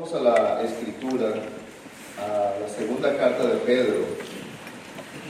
Vamos 0.00 0.14
a 0.14 0.20
la 0.20 0.62
escritura, 0.62 1.26
a 2.18 2.60
la 2.60 2.68
segunda 2.68 3.16
carta 3.16 3.48
de 3.48 3.56
Pedro, 3.56 4.04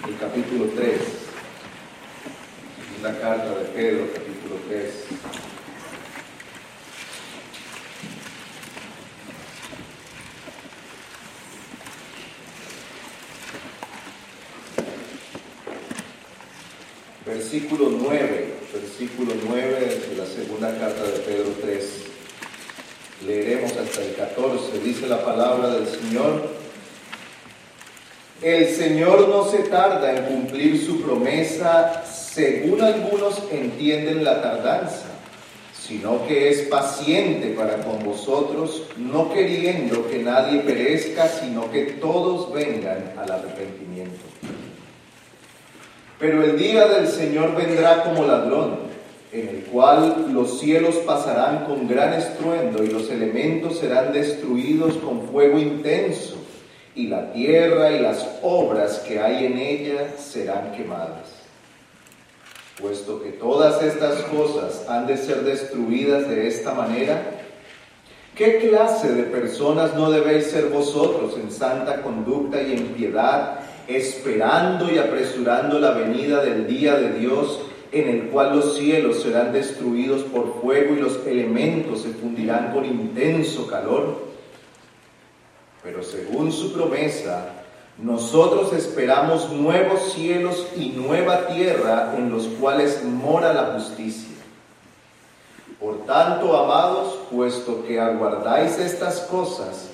el 0.06 0.18
capítulo 0.18 0.66
3. 0.76 1.00
Segunda 2.90 3.18
carta 3.18 3.48
de 3.60 3.64
Pedro, 3.64 4.08
capítulo 4.12 4.56
3. 4.68 4.92
Versículo 17.24 17.88
9, 18.02 18.54
versículo 18.74 19.32
9 19.48 20.02
de 20.10 20.14
la 20.14 20.26
segunda 20.26 20.78
carta 20.78 21.04
de 21.04 21.18
Pedro 21.20 21.54
3. 21.62 22.17
Leeremos 23.28 23.72
hasta 23.76 24.02
el 24.02 24.14
14. 24.14 24.78
Dice 24.82 25.06
la 25.06 25.22
palabra 25.22 25.68
del 25.68 25.86
Señor. 25.86 26.48
El 28.40 28.68
Señor 28.68 29.28
no 29.28 29.44
se 29.50 29.58
tarda 29.64 30.16
en 30.16 30.24
cumplir 30.24 30.82
su 30.82 31.02
promesa, 31.02 32.04
según 32.06 32.80
algunos 32.80 33.42
entienden 33.50 34.24
la 34.24 34.40
tardanza, 34.40 35.08
sino 35.78 36.26
que 36.26 36.48
es 36.48 36.62
paciente 36.68 37.48
para 37.48 37.82
con 37.82 38.02
vosotros, 38.02 38.84
no 38.96 39.30
queriendo 39.30 40.08
que 40.08 40.20
nadie 40.20 40.60
perezca, 40.60 41.28
sino 41.28 41.70
que 41.70 41.82
todos 42.00 42.50
vengan 42.50 43.12
al 43.18 43.30
arrepentimiento. 43.30 44.24
Pero 46.18 46.44
el 46.44 46.56
día 46.56 46.88
del 46.88 47.08
Señor 47.08 47.54
vendrá 47.54 48.04
como 48.04 48.26
ladrón 48.26 48.87
en 49.32 49.48
el 49.48 49.64
cual 49.64 50.32
los 50.32 50.58
cielos 50.58 50.96
pasarán 51.06 51.66
con 51.66 51.86
gran 51.86 52.14
estruendo 52.14 52.82
y 52.82 52.88
los 52.88 53.10
elementos 53.10 53.78
serán 53.78 54.12
destruidos 54.12 54.94
con 54.96 55.28
fuego 55.28 55.58
intenso, 55.58 56.36
y 56.94 57.08
la 57.08 57.32
tierra 57.32 57.92
y 57.92 58.00
las 58.00 58.26
obras 58.42 59.00
que 59.06 59.20
hay 59.20 59.46
en 59.46 59.58
ella 59.58 60.14
serán 60.18 60.72
quemadas. 60.72 61.28
Puesto 62.80 63.22
que 63.22 63.30
todas 63.30 63.82
estas 63.82 64.22
cosas 64.22 64.84
han 64.88 65.06
de 65.06 65.16
ser 65.16 65.42
destruidas 65.42 66.28
de 66.28 66.48
esta 66.48 66.72
manera, 66.74 67.22
¿qué 68.34 68.58
clase 68.58 69.12
de 69.12 69.24
personas 69.24 69.94
no 69.94 70.10
debéis 70.10 70.46
ser 70.46 70.66
vosotros 70.66 71.36
en 71.36 71.50
santa 71.50 72.02
conducta 72.02 72.62
y 72.62 72.72
en 72.72 72.86
piedad, 72.88 73.60
esperando 73.86 74.90
y 74.92 74.98
apresurando 74.98 75.78
la 75.78 75.92
venida 75.92 76.42
del 76.42 76.66
día 76.66 76.96
de 76.96 77.18
Dios? 77.18 77.60
En 77.92 78.08
el 78.08 78.28
cual 78.28 78.56
los 78.56 78.76
cielos 78.76 79.22
serán 79.22 79.52
destruidos 79.52 80.22
por 80.22 80.60
fuego 80.60 80.94
y 80.94 81.00
los 81.00 81.26
elementos 81.26 82.02
se 82.02 82.10
fundirán 82.10 82.72
con 82.72 82.84
intenso 82.84 83.66
calor. 83.66 84.28
Pero 85.82 86.02
según 86.02 86.52
su 86.52 86.72
promesa, 86.72 87.54
nosotros 87.96 88.72
esperamos 88.72 89.50
nuevos 89.50 90.12
cielos 90.12 90.66
y 90.76 90.90
nueva 90.90 91.46
tierra 91.48 92.14
en 92.16 92.30
los 92.30 92.44
cuales 92.46 93.02
mora 93.04 93.52
la 93.52 93.72
justicia. 93.72 94.36
Por 95.80 96.04
tanto, 96.06 96.56
amados, 96.56 97.18
puesto 97.30 97.84
que 97.84 98.00
aguardáis 98.00 98.78
estas 98.78 99.20
cosas, 99.20 99.90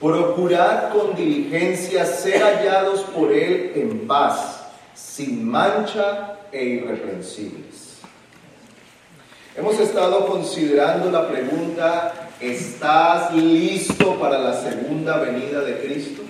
procurad 0.00 0.90
con 0.90 1.14
diligencia 1.14 2.04
ser 2.06 2.42
hallados 2.42 3.00
por 3.00 3.30
Él 3.30 3.72
en 3.74 4.06
paz, 4.06 4.66
sin 4.94 5.46
mancha 5.48 6.37
e 6.52 6.64
irreprensibles. 6.64 7.98
Hemos 9.56 9.80
estado 9.80 10.26
considerando 10.26 11.10
la 11.10 11.28
pregunta, 11.28 12.30
¿estás 12.40 13.34
listo 13.34 14.14
para 14.20 14.38
la 14.38 14.54
segunda 14.54 15.16
venida 15.18 15.62
de 15.62 15.78
Cristo? 15.80 16.22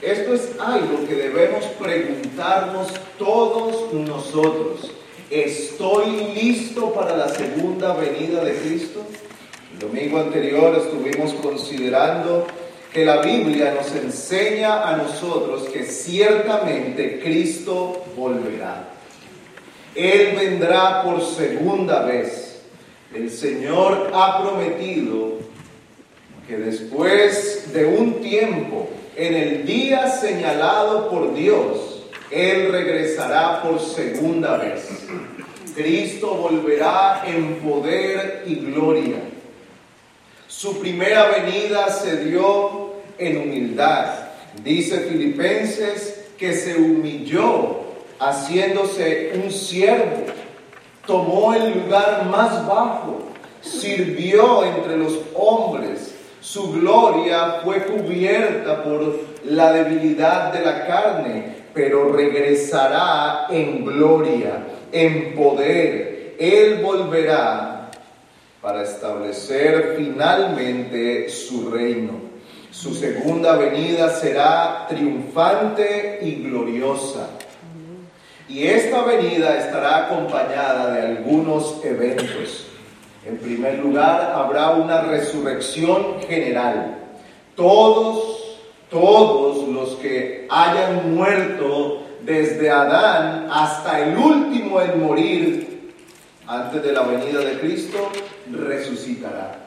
Esto 0.00 0.32
es 0.32 0.52
algo 0.58 1.06
que 1.06 1.14
debemos 1.14 1.64
preguntarnos 1.78 2.88
todos 3.18 3.92
nosotros. 3.92 4.90
¿Estoy 5.28 6.32
listo 6.34 6.94
para 6.94 7.14
la 7.14 7.28
segunda 7.28 7.94
venida 7.94 8.42
de 8.42 8.54
Cristo? 8.54 9.02
El 9.74 9.78
domingo 9.80 10.18
anterior 10.20 10.74
estuvimos 10.74 11.34
considerando 11.34 12.46
que 12.92 13.04
la 13.04 13.18
Biblia 13.20 13.74
nos 13.74 13.94
enseña 13.94 14.88
a 14.88 14.96
nosotros 14.96 15.68
que 15.68 15.84
ciertamente 15.84 17.20
Cristo 17.20 18.02
volverá. 18.16 18.99
Él 19.94 20.36
vendrá 20.36 21.02
por 21.02 21.22
segunda 21.22 22.04
vez. 22.04 22.62
El 23.14 23.30
Señor 23.30 24.10
ha 24.14 24.40
prometido 24.42 25.38
que 26.46 26.56
después 26.56 27.72
de 27.72 27.86
un 27.86 28.20
tiempo, 28.20 28.88
en 29.16 29.34
el 29.34 29.66
día 29.66 30.08
señalado 30.08 31.10
por 31.10 31.34
Dios, 31.34 32.04
Él 32.30 32.70
regresará 32.70 33.62
por 33.62 33.80
segunda 33.80 34.56
vez. 34.56 34.88
Cristo 35.74 36.34
volverá 36.34 37.22
en 37.26 37.56
poder 37.56 38.44
y 38.46 38.56
gloria. 38.56 39.16
Su 40.46 40.78
primera 40.80 41.30
venida 41.30 41.88
se 41.88 42.24
dio 42.24 42.94
en 43.18 43.38
humildad. 43.38 44.06
Dice 44.62 45.00
Filipenses 45.00 46.26
que 46.38 46.52
se 46.52 46.76
humilló 46.76 47.79
haciéndose 48.20 49.32
un 49.42 49.50
siervo, 49.50 50.26
tomó 51.06 51.54
el 51.54 51.80
lugar 51.80 52.26
más 52.26 52.66
bajo, 52.66 53.22
sirvió 53.62 54.64
entre 54.64 54.96
los 54.96 55.18
hombres, 55.34 56.14
su 56.40 56.72
gloria 56.72 57.60
fue 57.64 57.84
cubierta 57.84 58.82
por 58.82 59.20
la 59.44 59.72
debilidad 59.72 60.52
de 60.52 60.64
la 60.64 60.86
carne, 60.86 61.56
pero 61.74 62.12
regresará 62.12 63.46
en 63.50 63.84
gloria, 63.84 64.66
en 64.92 65.34
poder. 65.34 66.34
Él 66.38 66.80
volverá 66.82 67.90
para 68.62 68.82
establecer 68.82 69.94
finalmente 69.96 71.28
su 71.28 71.70
reino. 71.70 72.30
Su 72.70 72.94
segunda 72.94 73.56
venida 73.56 74.10
será 74.10 74.86
triunfante 74.88 76.20
y 76.22 76.36
gloriosa. 76.44 77.28
Y 78.50 78.66
esta 78.66 79.04
venida 79.04 79.58
estará 79.58 80.06
acompañada 80.06 80.90
de 80.90 81.02
algunos 81.02 81.76
eventos. 81.84 82.66
En 83.24 83.38
primer 83.38 83.78
lugar, 83.78 84.32
habrá 84.34 84.70
una 84.70 85.02
resurrección 85.02 86.20
general. 86.26 86.96
Todos, 87.54 88.58
todos 88.90 89.68
los 89.68 89.90
que 89.96 90.48
hayan 90.50 91.14
muerto 91.14 92.02
desde 92.22 92.70
Adán 92.70 93.46
hasta 93.52 94.00
el 94.00 94.18
último 94.18 94.80
en 94.80 95.00
morir 95.00 95.92
antes 96.48 96.82
de 96.82 96.92
la 96.92 97.02
venida 97.02 97.38
de 97.38 97.60
Cristo, 97.60 98.10
resucitará. 98.50 99.60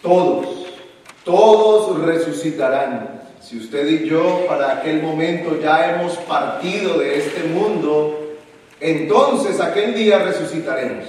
Todos, 0.00 0.46
todos 1.24 1.98
resucitarán. 2.02 3.17
Si 3.48 3.56
usted 3.56 3.88
y 3.88 4.06
yo 4.06 4.44
para 4.46 4.72
aquel 4.72 5.00
momento 5.00 5.58
ya 5.58 5.94
hemos 5.94 6.18
partido 6.18 6.98
de 6.98 7.16
este 7.16 7.44
mundo, 7.44 8.34
entonces 8.78 9.58
aquel 9.58 9.94
día 9.94 10.18
resucitaremos. 10.18 11.06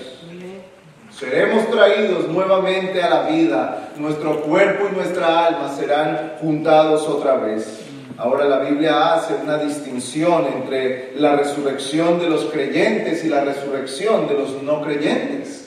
Seremos 1.12 1.70
traídos 1.70 2.30
nuevamente 2.30 3.04
a 3.04 3.10
la 3.10 3.22
vida. 3.24 3.90
Nuestro 3.98 4.40
cuerpo 4.44 4.88
y 4.90 4.96
nuestra 4.96 5.48
alma 5.48 5.76
serán 5.76 6.36
juntados 6.40 7.06
otra 7.10 7.36
vez. 7.36 7.82
Ahora 8.18 8.46
la 8.46 8.60
Biblia 8.60 9.16
hace 9.16 9.34
una 9.34 9.58
distinción 9.58 10.46
entre 10.46 11.12
la 11.18 11.36
resurrección 11.36 12.22
de 12.22 12.30
los 12.30 12.46
creyentes 12.46 13.22
y 13.26 13.28
la 13.28 13.44
resurrección 13.44 14.30
de 14.30 14.36
los 14.36 14.64
no 14.64 14.82
creyentes. 14.82 15.66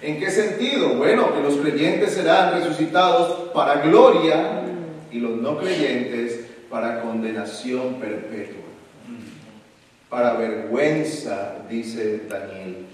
¿En 0.00 0.20
qué 0.20 0.30
sentido? 0.30 0.90
Bueno, 0.90 1.34
que 1.34 1.42
los 1.42 1.56
creyentes 1.56 2.12
serán 2.12 2.52
resucitados 2.52 3.50
para 3.52 3.80
gloria 3.80 4.55
y 5.16 5.20
los 5.20 5.36
no 5.38 5.56
creyentes 5.56 6.40
para 6.68 7.00
condenación 7.00 7.94
perpetua. 7.94 8.64
Para 10.10 10.34
vergüenza, 10.34 11.56
dice 11.70 12.22
Daniel. 12.28 12.84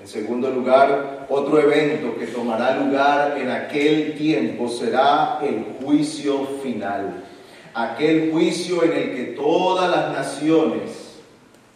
En 0.00 0.08
segundo 0.08 0.50
lugar, 0.50 1.26
otro 1.28 1.60
evento 1.60 2.16
que 2.18 2.28
tomará 2.28 2.76
lugar 2.76 3.36
en 3.38 3.50
aquel 3.50 4.14
tiempo 4.16 4.68
será 4.68 5.38
el 5.42 5.84
juicio 5.84 6.46
final. 6.62 7.24
Aquel 7.74 8.32
juicio 8.32 8.82
en 8.82 8.92
el 8.92 9.14
que 9.14 9.24
todas 9.36 9.90
las 9.90 10.12
naciones, 10.12 11.18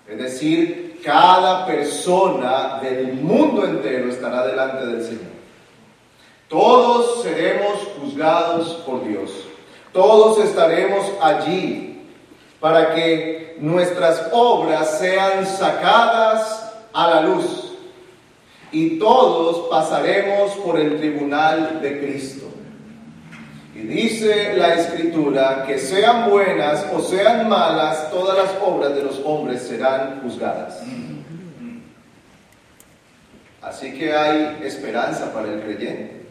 es 0.08 0.18
decir, 0.18 0.98
cada 1.04 1.66
persona 1.66 2.80
del 2.82 3.12
mundo 3.12 3.66
entero 3.66 4.08
estará 4.08 4.46
delante 4.46 4.86
del 4.86 5.02
Señor. 5.04 5.33
Todos 6.54 7.24
seremos 7.24 7.80
juzgados 8.00 8.74
por 8.86 9.04
Dios. 9.04 9.28
Todos 9.92 10.38
estaremos 10.38 11.04
allí 11.20 12.00
para 12.60 12.94
que 12.94 13.56
nuestras 13.58 14.28
obras 14.30 15.00
sean 15.00 15.44
sacadas 15.44 16.72
a 16.92 17.10
la 17.10 17.20
luz. 17.22 17.72
y 18.70 18.98
todos 18.98 19.68
pasaremos 19.68 20.52
por 20.64 20.78
el 20.78 20.96
tribunal 20.98 21.80
de 21.80 21.98
Cristo. 22.00 22.46
Y 23.74 23.80
dice 23.80 24.54
la 24.56 24.74
escritura 24.74 25.64
que 25.66 25.78
sean 25.78 26.30
buenas 26.30 26.86
o 26.92 27.00
sean 27.00 27.48
malas, 27.48 28.10
todas 28.10 28.36
las 28.36 28.62
obras 28.62 28.94
de 28.94 29.02
los 29.02 29.20
hombres 29.24 29.62
serán 29.62 30.20
juzgadas. 30.22 30.82
Así 33.60 33.92
que 33.92 34.12
hay 34.12 34.60
esperanza 34.62 35.32
para 35.32 35.52
el 35.52 35.60
creyente. 35.60 36.23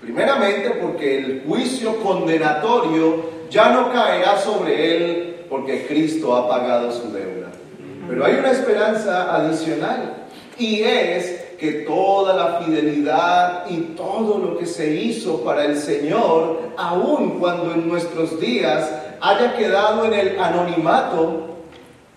Primeramente 0.00 0.70
porque 0.70 1.18
el 1.18 1.42
juicio 1.46 1.96
condenatorio 2.02 3.40
ya 3.50 3.70
no 3.70 3.92
caerá 3.92 4.38
sobre 4.38 4.96
él 4.96 5.44
porque 5.48 5.86
Cristo 5.86 6.34
ha 6.34 6.48
pagado 6.48 6.90
su 6.90 7.12
deuda. 7.12 7.48
Pero 8.08 8.24
hay 8.24 8.34
una 8.34 8.50
esperanza 8.50 9.34
adicional 9.34 10.26
y 10.58 10.82
es 10.82 11.40
que 11.58 11.72
toda 11.86 12.34
la 12.34 12.60
fidelidad 12.60 13.66
y 13.68 13.94
todo 13.94 14.38
lo 14.38 14.58
que 14.58 14.64
se 14.64 14.94
hizo 14.94 15.44
para 15.44 15.66
el 15.66 15.76
Señor, 15.76 16.70
aun 16.78 17.38
cuando 17.38 17.74
en 17.74 17.86
nuestros 17.86 18.40
días 18.40 18.90
haya 19.20 19.54
quedado 19.54 20.06
en 20.06 20.14
el 20.14 20.40
anonimato, 20.40 21.58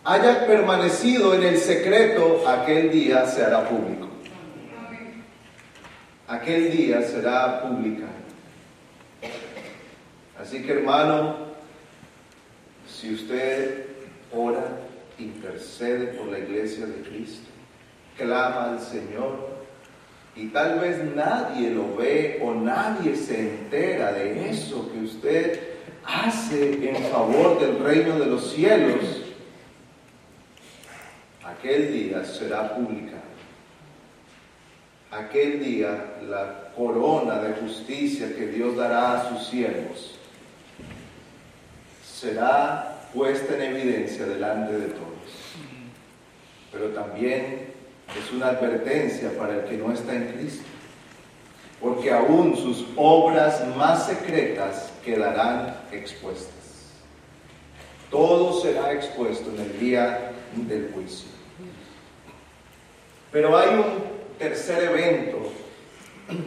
haya 0.05 0.47
permanecido 0.47 1.33
en 1.33 1.43
el 1.43 1.57
secreto, 1.57 2.43
aquel 2.47 2.91
día 2.91 3.25
se 3.25 3.43
hará 3.43 3.67
público. 3.67 4.02
Aquel 6.33 6.71
día 6.71 6.99
será 7.03 7.61
publicado. 7.61 8.09
Así 10.41 10.63
que 10.63 10.71
hermano, 10.71 11.35
si 12.87 13.13
usted 13.13 13.85
ora, 14.33 14.79
intercede 15.19 16.07
por 16.07 16.29
la 16.29 16.39
iglesia 16.39 16.87
de 16.87 17.03
Cristo, 17.03 17.49
clama 18.17 18.71
al 18.71 18.79
Señor, 18.79 19.47
y 20.35 20.47
tal 20.47 20.79
vez 20.79 21.03
nadie 21.15 21.69
lo 21.69 21.95
ve 21.95 22.41
o 22.43 22.55
nadie 22.55 23.15
se 23.15 23.39
entera 23.39 24.11
de 24.13 24.49
eso 24.49 24.91
que 24.91 25.01
usted 25.01 25.59
hace 26.03 26.89
en 26.89 26.95
favor 27.11 27.59
del 27.59 27.77
reino 27.77 28.17
de 28.17 28.25
los 28.25 28.53
cielos, 28.53 29.21
aquel 31.45 31.93
día 31.93 32.25
será 32.25 32.73
publicado. 32.73 33.12
Aquel 35.13 35.63
día 35.63 36.15
la 36.27 36.71
corona 36.75 37.35
de 37.35 37.53
justicia 37.61 38.35
que 38.35 38.47
Dios 38.47 38.75
dará 38.75 39.13
a 39.13 39.29
sus 39.29 39.47
siervos 39.47 40.15
será 42.03 43.09
puesta 43.13 43.53
en 43.55 43.75
evidencia 43.75 44.25
delante 44.25 44.73
de 44.73 44.87
todos. 44.87 45.13
Pero 46.71 46.87
también 46.87 47.73
es 48.17 48.31
una 48.31 48.47
advertencia 48.47 49.37
para 49.37 49.57
el 49.57 49.63
que 49.65 49.77
no 49.77 49.91
está 49.91 50.15
en 50.15 50.29
Cristo, 50.29 50.63
porque 51.79 52.11
aún 52.11 52.55
sus 52.55 52.85
obras 52.95 53.63
más 53.75 54.07
secretas 54.07 54.91
quedarán 55.05 55.75
expuestas. 55.91 56.93
Todo 58.09 58.59
será 58.61 58.93
expuesto 58.93 59.51
en 59.51 59.61
el 59.61 59.79
día 59.79 60.31
del 60.55 60.91
juicio. 60.91 61.29
Pero 63.31 63.57
hay 63.57 63.69
un 63.75 64.12
tercer 64.37 64.83
evento 64.83 65.37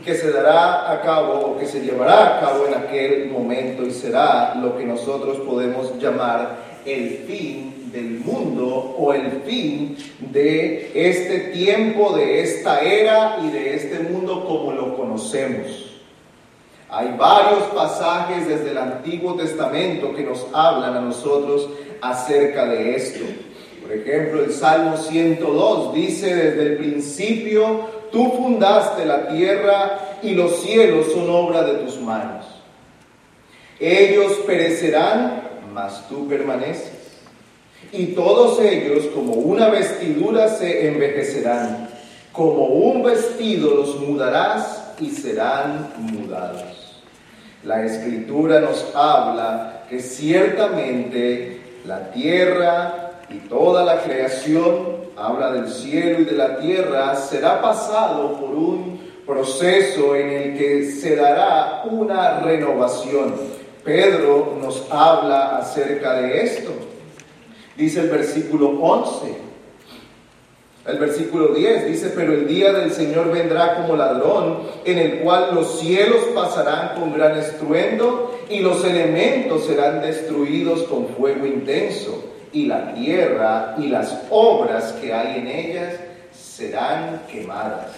que 0.05 0.15
se 0.15 0.33
dará 0.33 0.91
a 0.91 1.03
cabo 1.03 1.35
o 1.41 1.59
que 1.59 1.67
se 1.67 1.81
llevará 1.81 2.39
a 2.39 2.41
cabo 2.41 2.67
en 2.67 2.75
aquel 2.75 3.31
momento 3.31 3.85
y 3.85 3.91
será 3.91 4.55
lo 4.55 4.77
que 4.77 4.85
nosotros 4.85 5.39
podemos 5.39 5.99
llamar 5.99 6.57
el 6.85 7.25
fin 7.27 7.91
del 7.93 8.21
mundo 8.21 8.95
o 8.99 9.13
el 9.13 9.43
fin 9.43 9.97
de 10.33 10.91
este 10.95 11.39
tiempo, 11.53 12.17
de 12.17 12.43
esta 12.43 12.81
era 12.81 13.39
y 13.43 13.51
de 13.51 13.75
este 13.75 14.01
mundo 14.01 14.45
como 14.47 14.73
lo 14.73 14.97
conocemos. 14.97 15.87
Hay 16.89 17.15
varios 17.19 17.65
pasajes 17.75 18.47
desde 18.47 18.71
el 18.71 18.79
Antiguo 18.79 19.35
Testamento 19.35 20.15
que 20.15 20.23
nos 20.23 20.47
hablan 20.53 20.97
a 20.97 21.01
nosotros 21.01 21.69
acerca 22.01 22.67
de 22.67 22.95
esto. 22.95 23.25
Por 23.87 23.97
ejemplo, 23.97 24.43
el 24.43 24.53
Salmo 24.53 24.97
102 24.97 25.95
dice, 25.95 26.35
desde 26.35 26.63
el 26.63 26.77
principio 26.77 27.87
tú 28.11 28.33
fundaste 28.33 29.05
la 29.05 29.29
tierra 29.29 30.19
y 30.23 30.35
los 30.35 30.61
cielos 30.63 31.13
son 31.13 31.31
obra 31.31 31.63
de 31.63 31.75
tus 31.85 32.01
manos. 32.01 32.47
Ellos 33.79 34.33
perecerán, 34.45 35.43
mas 35.73 36.09
tú 36.09 36.27
permaneces. 36.27 36.95
Y 37.93 38.07
todos 38.07 38.59
ellos 38.61 39.05
como 39.15 39.35
una 39.35 39.69
vestidura 39.69 40.49
se 40.49 40.89
envejecerán. 40.89 41.89
Como 42.33 42.65
un 42.67 43.05
vestido 43.05 43.73
los 43.77 44.01
mudarás 44.01 44.95
y 44.99 45.11
serán 45.11 45.93
mudados. 45.99 47.05
La 47.63 47.85
escritura 47.85 48.59
nos 48.61 48.85
habla 48.97 49.85
que 49.89 50.01
ciertamente 50.01 51.61
la 51.85 52.11
tierra 52.11 53.06
y 53.29 53.39
toda 53.49 53.85
la 53.85 54.03
creación, 54.03 55.07
habla 55.17 55.53
del 55.53 55.69
cielo 55.69 56.21
y 56.21 56.25
de 56.25 56.33
la 56.33 56.59
tierra, 56.59 57.17
será 57.17 57.61
pasado 57.61 58.35
por 58.35 58.51
un 58.51 59.01
proceso 59.27 60.15
en 60.15 60.31
el 60.31 60.59
que 60.59 60.91
se 60.91 61.17
dará 61.17 61.83
una 61.91 62.41
renovación. 62.41 63.35
Pedro 63.85 64.57
nos 64.61 64.87
habla 64.91 65.59
acerca 65.59 66.21
de 66.21 66.43
esto. 66.43 66.71
Dice 67.77 68.01
el 68.01 68.11
versículo 68.11 68.71
11. 68.81 69.47
El 70.87 70.99
versículo 70.99 71.49
10 71.49 71.89
dice, 71.89 72.13
pero 72.15 72.33
el 72.33 72.47
día 72.47 72.73
del 72.73 72.93
Señor 72.93 73.33
vendrá 73.33 73.75
como 73.75 73.97
ladrón, 73.97 74.61
en 74.85 74.99
el 74.99 75.19
cual 75.19 75.53
los 75.53 75.81
cielos 75.81 76.21
pasarán 76.33 77.01
con 77.01 77.13
gran 77.13 77.37
estruendo 77.37 78.39
y 78.49 78.61
los 78.61 78.85
elementos 78.85 79.65
serán 79.65 80.01
destruidos 80.01 80.85
con 80.85 81.09
fuego 81.09 81.45
intenso 81.45 82.36
y 82.53 82.67
la 82.67 82.95
tierra 82.95 83.75
y 83.79 83.89
las 83.89 84.17
obras 84.31 84.93
que 85.01 85.13
hay 85.13 85.39
en 85.39 85.49
ellas 85.49 85.95
serán 86.33 87.23
quemadas, 87.31 87.93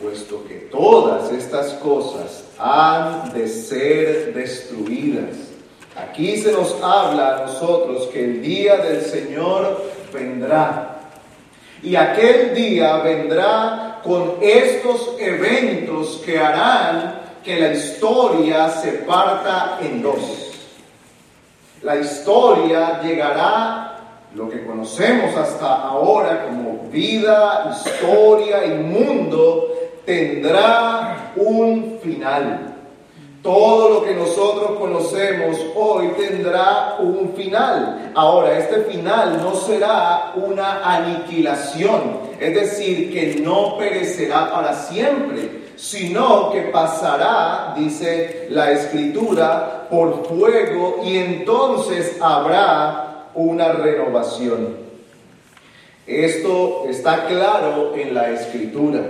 puesto 0.00 0.44
que 0.46 0.54
todas 0.70 1.32
estas 1.32 1.74
cosas 1.74 2.44
han 2.58 3.32
de 3.32 3.48
ser 3.48 4.34
destruidas. 4.34 5.36
Aquí 5.96 6.36
se 6.38 6.52
nos 6.52 6.74
habla 6.82 7.36
a 7.36 7.46
nosotros 7.46 8.08
que 8.12 8.24
el 8.24 8.42
día 8.42 8.78
del 8.78 9.02
Señor 9.02 9.82
vendrá. 10.12 10.90
Y 11.82 11.96
aquel 11.96 12.54
día 12.54 12.96
vendrá 12.98 14.00
con 14.02 14.36
estos 14.40 15.16
eventos 15.18 16.22
que 16.24 16.38
harán 16.38 17.20
que 17.44 17.60
la 17.60 17.72
historia 17.72 18.70
se 18.70 18.92
parta 18.92 19.78
en 19.82 20.02
dos 20.02 20.43
la 21.84 21.96
historia 21.96 23.00
llegará, 23.02 23.98
lo 24.34 24.48
que 24.48 24.64
conocemos 24.64 25.36
hasta 25.36 25.82
ahora 25.82 26.46
como 26.46 26.88
vida, 26.90 27.70
historia 27.76 28.64
y 28.64 28.70
mundo, 28.78 29.68
tendrá 30.06 31.32
un 31.36 31.98
final. 32.02 32.74
Todo 33.42 33.90
lo 33.90 34.04
que 34.06 34.14
nosotros 34.14 34.78
conocemos 34.78 35.58
hoy 35.76 36.08
tendrá 36.18 36.96
un 36.98 37.34
final. 37.36 38.12
Ahora, 38.14 38.58
este 38.58 38.80
final 38.84 39.42
no 39.42 39.54
será 39.54 40.32
una 40.36 40.82
aniquilación, 40.82 42.18
es 42.40 42.54
decir, 42.54 43.12
que 43.12 43.42
no 43.42 43.76
perecerá 43.76 44.50
para 44.50 44.72
siempre 44.72 45.63
sino 45.76 46.50
que 46.50 46.62
pasará, 46.62 47.74
dice 47.76 48.46
la 48.50 48.72
escritura, 48.72 49.86
por 49.90 50.26
fuego 50.26 51.02
y 51.04 51.18
entonces 51.18 52.16
habrá 52.20 53.28
una 53.34 53.72
renovación. 53.72 54.76
Esto 56.06 56.84
está 56.88 57.26
claro 57.26 57.94
en 57.96 58.14
la 58.14 58.30
escritura. 58.30 59.02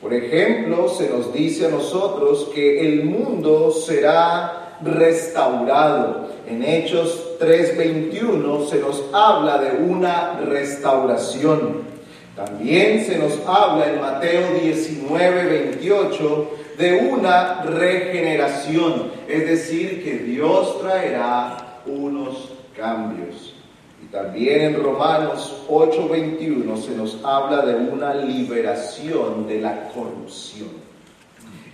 Por 0.00 0.14
ejemplo, 0.14 0.88
se 0.88 1.10
nos 1.10 1.32
dice 1.32 1.66
a 1.66 1.70
nosotros 1.70 2.50
que 2.54 2.80
el 2.80 3.04
mundo 3.04 3.70
será 3.70 4.78
restaurado. 4.82 6.28
En 6.48 6.64
Hechos 6.64 7.36
3:21 7.38 8.66
se 8.66 8.78
nos 8.78 9.02
habla 9.12 9.58
de 9.58 9.82
una 9.82 10.40
restauración. 10.40 11.89
También 12.44 13.04
se 13.04 13.18
nos 13.18 13.38
habla 13.46 13.92
en 13.92 14.00
Mateo 14.00 14.54
19, 14.62 15.44
28 15.44 16.50
de 16.78 17.10
una 17.12 17.60
regeneración, 17.62 19.12
es 19.28 19.46
decir, 19.46 20.02
que 20.02 20.20
Dios 20.20 20.80
traerá 20.80 21.82
unos 21.84 22.52
cambios. 22.74 23.54
Y 24.02 24.06
también 24.06 24.62
en 24.62 24.82
Romanos 24.82 25.64
8, 25.68 26.08
21 26.08 26.76
se 26.78 26.92
nos 26.92 27.22
habla 27.22 27.60
de 27.66 27.74
una 27.74 28.14
liberación 28.14 29.46
de 29.46 29.60
la 29.60 29.88
corrupción. 29.90 30.70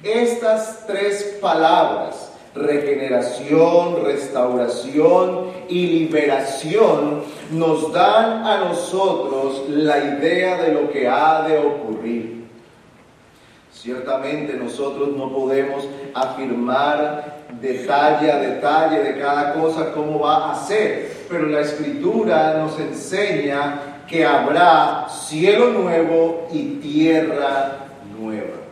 Estas 0.03 0.85
tres 0.85 1.39
palabras 1.41 2.33
regeneración, 2.57 4.05
restauración 4.05 5.47
y 5.69 5.87
liberación 5.87 7.23
nos 7.51 7.93
dan 7.93 8.45
a 8.47 8.65
nosotros 8.65 9.65
la 9.69 9.99
idea 9.99 10.63
de 10.63 10.73
lo 10.73 10.91
que 10.91 11.09
ha 11.09 11.47
de 11.47 11.59
ocurrir. 11.59 12.47
Ciertamente 13.73 14.55
nosotros 14.55 15.11
no 15.17 15.33
podemos 15.33 15.87
afirmar 16.15 17.45
detalle 17.61 18.33
a 18.33 18.39
detalle 18.39 19.01
de 19.03 19.21
cada 19.21 19.55
cosa 19.55 19.93
cómo 19.93 20.21
va 20.21 20.53
a 20.53 20.55
ser, 20.55 21.25
pero 21.29 21.47
la 21.47 21.61
escritura 21.61 22.59
nos 22.59 22.79
enseña 22.81 24.03
que 24.09 24.25
habrá 24.25 25.07
cielo 25.09 25.71
nuevo 25.71 26.49
y 26.53 26.77
tierra 26.81 27.87
nueva 28.19 28.66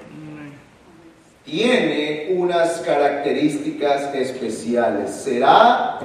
tiene 1.45 2.29
unas 2.31 2.81
características 2.81 4.15
especiales. 4.15 5.11
Será 5.11 5.99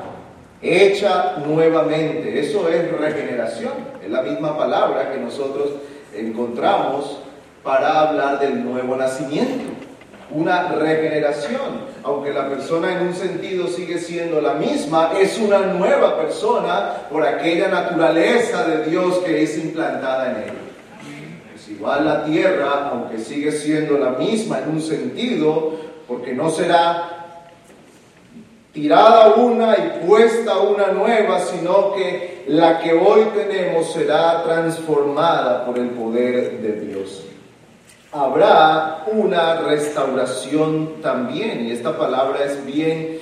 hecha 0.61 1.37
nuevamente. 1.45 2.39
Eso 2.39 2.67
es 2.67 2.91
regeneración. 2.91 3.73
Es 4.03 4.09
la 4.09 4.21
misma 4.21 4.57
palabra 4.57 5.11
que 5.11 5.19
nosotros 5.19 5.69
encontramos 6.13 7.19
para 7.63 8.01
hablar 8.01 8.39
del 8.39 8.63
nuevo 8.63 8.95
nacimiento. 8.95 9.71
Una 10.31 10.73
regeneración. 10.73 11.89
Aunque 12.03 12.31
la 12.31 12.47
persona 12.49 12.93
en 12.93 13.07
un 13.07 13.13
sentido 13.13 13.67
sigue 13.67 13.97
siendo 13.97 14.41
la 14.41 14.53
misma, 14.53 15.13
es 15.19 15.37
una 15.39 15.59
nueva 15.59 16.17
persona 16.17 16.93
por 17.09 17.25
aquella 17.25 17.67
naturaleza 17.67 18.65
de 18.65 18.85
Dios 18.89 19.17
que 19.19 19.43
es 19.43 19.57
implantada 19.57 20.31
en 20.31 20.37
él. 20.43 20.68
Igual 21.69 22.05
la 22.05 22.25
tierra, 22.25 22.89
aunque 22.91 23.19
sigue 23.19 23.51
siendo 23.51 23.97
la 23.97 24.11
misma 24.11 24.59
en 24.59 24.69
un 24.71 24.81
sentido, 24.81 25.73
porque 26.07 26.33
no 26.33 26.49
será 26.49 27.45
tirada 28.73 29.35
una 29.35 29.75
y 29.77 30.07
puesta 30.07 30.59
una 30.59 30.87
nueva, 30.87 31.39
sino 31.39 31.93
que 31.93 32.43
la 32.47 32.79
que 32.79 32.93
hoy 32.93 33.27
tenemos 33.35 33.91
será 33.93 34.43
transformada 34.43 35.65
por 35.65 35.77
el 35.77 35.89
poder 35.89 36.59
de 36.59 36.81
Dios. 36.81 37.25
Habrá 38.11 39.03
una 39.11 39.61
restauración 39.61 41.01
también, 41.03 41.67
y 41.67 41.71
esta 41.71 41.95
palabra 41.95 42.43
es 42.43 42.65
bien, 42.65 43.19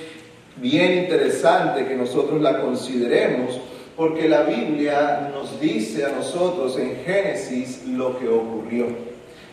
bien 0.56 1.04
interesante 1.04 1.86
que 1.86 1.94
nosotros 1.94 2.40
la 2.40 2.60
consideremos 2.60 3.60
porque 3.98 4.28
la 4.28 4.44
Biblia 4.44 5.28
nos 5.34 5.60
dice 5.60 6.06
a 6.06 6.10
nosotros 6.10 6.78
en 6.78 6.98
Génesis 7.04 7.82
lo 7.84 8.16
que 8.16 8.28
ocurrió. 8.28 8.86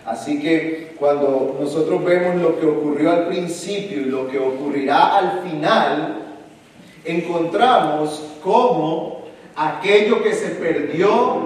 Así 0.05 0.39
que 0.39 0.93
cuando 0.99 1.57
nosotros 1.59 2.05
vemos 2.05 2.39
lo 2.39 2.59
que 2.59 2.67
ocurrió 2.67 3.11
al 3.11 3.27
principio 3.27 4.01
y 4.01 4.05
lo 4.05 4.27
que 4.27 4.37
ocurrirá 4.37 5.17
al 5.17 5.41
final, 5.41 6.25
encontramos 7.03 8.21
cómo 8.43 9.23
aquello 9.55 10.21
que 10.21 10.33
se 10.33 10.49
perdió, 10.49 11.39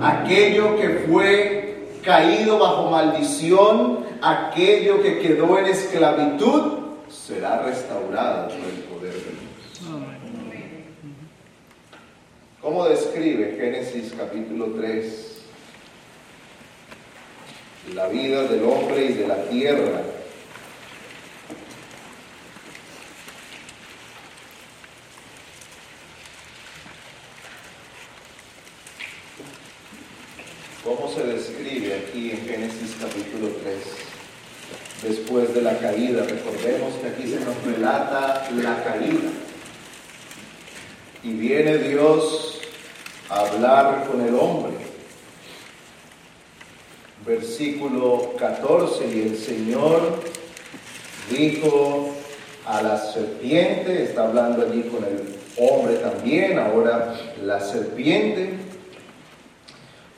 aquello 0.00 0.76
que 0.76 0.88
fue 1.08 1.88
caído 2.04 2.60
bajo 2.60 2.90
maldición, 2.90 4.04
aquello 4.22 5.02
que 5.02 5.18
quedó 5.18 5.58
en 5.58 5.66
esclavitud, 5.66 6.62
será 7.08 7.62
restaurado 7.62 8.50
por 8.50 8.56
el 8.56 8.84
poder 8.84 9.14
de 9.14 9.18
Dios. 9.18 9.35
¿Cómo 12.66 12.88
describe 12.88 13.54
Génesis 13.56 14.12
capítulo 14.18 14.72
3 14.76 15.36
la 17.94 18.08
vida 18.08 18.42
del 18.42 18.64
hombre 18.64 19.04
y 19.04 19.12
de 19.12 19.28
la 19.28 19.40
tierra? 19.44 20.02
¿Cómo 30.82 31.14
se 31.14 31.22
describe 31.22 31.94
aquí 31.94 32.32
en 32.32 32.44
Génesis 32.48 32.96
capítulo 33.00 33.50
3? 33.62 33.78
Después 35.08 35.54
de 35.54 35.62
la 35.62 35.78
caída, 35.78 36.24
recordemos 36.24 36.94
que 36.96 37.06
aquí 37.06 37.30
se 37.30 37.38
nos 37.38 37.62
relata 37.64 38.50
la 38.56 38.82
caída. 38.82 39.30
Y 41.22 41.30
viene 41.30 41.78
Dios 41.78 42.45
hablar 43.56 44.04
con 44.06 44.20
el 44.20 44.34
hombre. 44.34 44.74
Versículo 47.26 48.34
14, 48.38 49.08
y 49.08 49.22
el 49.22 49.36
Señor 49.36 50.00
dijo 51.30 52.10
a 52.66 52.82
la 52.82 52.98
serpiente, 52.98 54.04
está 54.04 54.28
hablando 54.28 54.62
allí 54.62 54.82
con 54.82 55.04
el 55.04 55.36
hombre 55.58 55.96
también, 55.96 56.58
ahora 56.58 57.14
la 57.42 57.60
serpiente, 57.60 58.58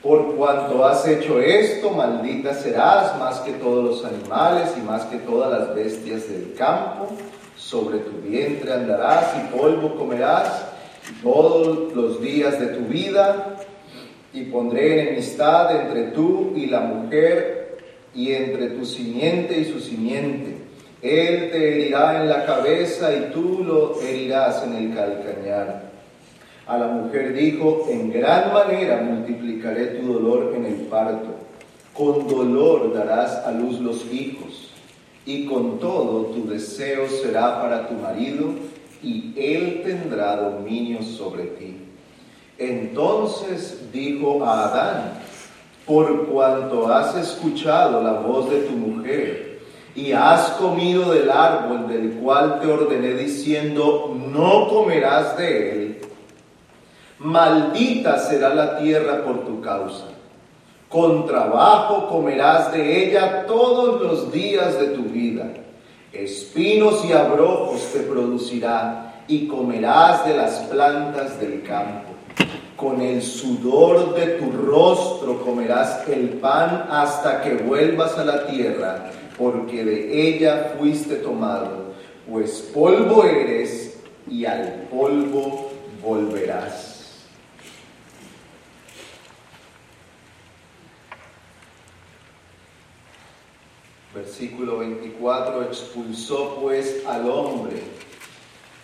por 0.02 0.36
cuanto 0.36 0.84
has 0.84 1.06
hecho 1.08 1.40
esto, 1.40 1.90
maldita 1.90 2.54
serás 2.54 3.18
más 3.18 3.38
que 3.40 3.52
todos 3.52 3.84
los 3.84 4.04
animales 4.04 4.74
y 4.76 4.80
más 4.80 5.04
que 5.06 5.16
todas 5.18 5.50
las 5.50 5.74
bestias 5.74 6.28
del 6.28 6.54
campo, 6.54 7.08
sobre 7.56 7.98
tu 7.98 8.20
vientre 8.20 8.72
andarás 8.72 9.34
y 9.36 9.56
polvo 9.56 9.96
comerás 9.96 10.67
todos 11.22 11.94
los 11.94 12.20
días 12.20 12.58
de 12.60 12.66
tu 12.68 12.86
vida 12.86 13.56
y 14.32 14.44
pondré 14.44 15.02
enemistad 15.02 15.80
entre 15.80 16.12
tú 16.12 16.52
y 16.54 16.66
la 16.66 16.80
mujer 16.80 17.78
y 18.14 18.32
entre 18.32 18.70
tu 18.70 18.84
simiente 18.84 19.58
y 19.60 19.64
su 19.64 19.80
simiente. 19.80 20.56
Él 21.02 21.50
te 21.50 21.74
herirá 21.74 22.22
en 22.22 22.28
la 22.28 22.44
cabeza 22.44 23.14
y 23.14 23.32
tú 23.32 23.62
lo 23.64 24.00
herirás 24.00 24.64
en 24.64 24.74
el 24.74 24.94
calcañar. 24.94 25.88
A 26.66 26.76
la 26.76 26.88
mujer 26.88 27.32
dijo, 27.32 27.86
en 27.88 28.12
gran 28.12 28.52
manera 28.52 29.00
multiplicaré 29.00 29.86
tu 29.86 30.12
dolor 30.12 30.52
en 30.54 30.66
el 30.66 30.74
parto. 30.86 31.36
Con 31.94 32.28
dolor 32.28 32.92
darás 32.92 33.46
a 33.46 33.52
luz 33.52 33.80
los 33.80 34.04
hijos, 34.12 34.70
y 35.24 35.46
con 35.46 35.78
todo 35.78 36.26
tu 36.26 36.48
deseo 36.48 37.08
será 37.08 37.60
para 37.60 37.88
tu 37.88 37.94
marido, 37.94 38.50
y 39.02 39.32
él 39.36 39.82
tendrá 39.84 40.36
dominio 40.36 41.02
sobre 41.02 41.44
ti. 41.44 41.76
Entonces 42.58 43.88
dijo 43.92 44.44
a 44.44 44.64
Adán, 44.64 45.12
por 45.86 46.26
cuanto 46.26 46.92
has 46.92 47.16
escuchado 47.16 48.02
la 48.02 48.14
voz 48.14 48.50
de 48.50 48.62
tu 48.62 48.72
mujer 48.72 49.60
y 49.94 50.12
has 50.12 50.50
comido 50.50 51.12
del 51.12 51.30
árbol 51.30 51.88
del 51.88 52.14
cual 52.14 52.60
te 52.60 52.66
ordené 52.66 53.14
diciendo, 53.14 54.14
no 54.32 54.68
comerás 54.68 55.36
de 55.38 55.72
él, 55.72 56.00
maldita 57.18 58.18
será 58.18 58.54
la 58.54 58.78
tierra 58.78 59.24
por 59.24 59.44
tu 59.44 59.60
causa. 59.60 60.06
Con 60.88 61.26
trabajo 61.26 62.08
comerás 62.08 62.72
de 62.72 63.04
ella 63.04 63.46
todos 63.46 64.00
los 64.00 64.32
días 64.32 64.78
de 64.80 64.86
tu 64.88 65.02
vida 65.02 65.52
Espinos 66.18 67.04
y 67.04 67.12
abrojos 67.12 67.92
te 67.92 68.00
producirá 68.00 69.22
y 69.28 69.46
comerás 69.46 70.26
de 70.26 70.36
las 70.36 70.58
plantas 70.64 71.38
del 71.38 71.62
campo. 71.62 72.08
Con 72.74 73.00
el 73.00 73.22
sudor 73.22 74.16
de 74.16 74.26
tu 74.38 74.50
rostro 74.50 75.40
comerás 75.44 76.08
el 76.08 76.30
pan 76.40 76.88
hasta 76.90 77.40
que 77.40 77.54
vuelvas 77.54 78.18
a 78.18 78.24
la 78.24 78.48
tierra, 78.48 79.12
porque 79.38 79.84
de 79.84 80.28
ella 80.28 80.74
fuiste 80.76 81.16
tomado, 81.16 81.92
pues 82.28 82.68
polvo 82.74 83.22
eres 83.22 84.00
y 84.28 84.44
al 84.44 84.88
polvo 84.90 85.70
volverás. 86.02 86.87
Versículo 94.18 94.78
24, 94.78 95.62
expulsó 95.62 96.58
pues 96.60 97.04
al 97.06 97.30
hombre 97.30 97.76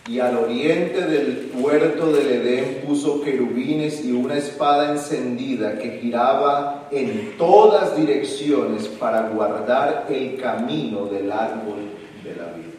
y 0.07 0.21
al 0.21 0.37
oriente 0.37 1.01
del 1.01 1.51
puerto 1.61 2.13
del 2.13 2.31
Edén 2.31 2.85
puso 2.87 3.21
querubines 3.21 4.05
y 4.05 4.13
una 4.13 4.37
espada 4.37 4.93
encendida 4.93 5.77
que 5.77 5.99
giraba 5.99 6.89
en 6.93 7.37
todas 7.37 7.97
direcciones 7.97 8.87
para 8.87 9.29
guardar 9.31 10.07
el 10.09 10.41
camino 10.41 11.07
del 11.07 11.33
árbol 11.33 11.81
de 12.23 12.37
la 12.37 12.53
vida. 12.53 12.79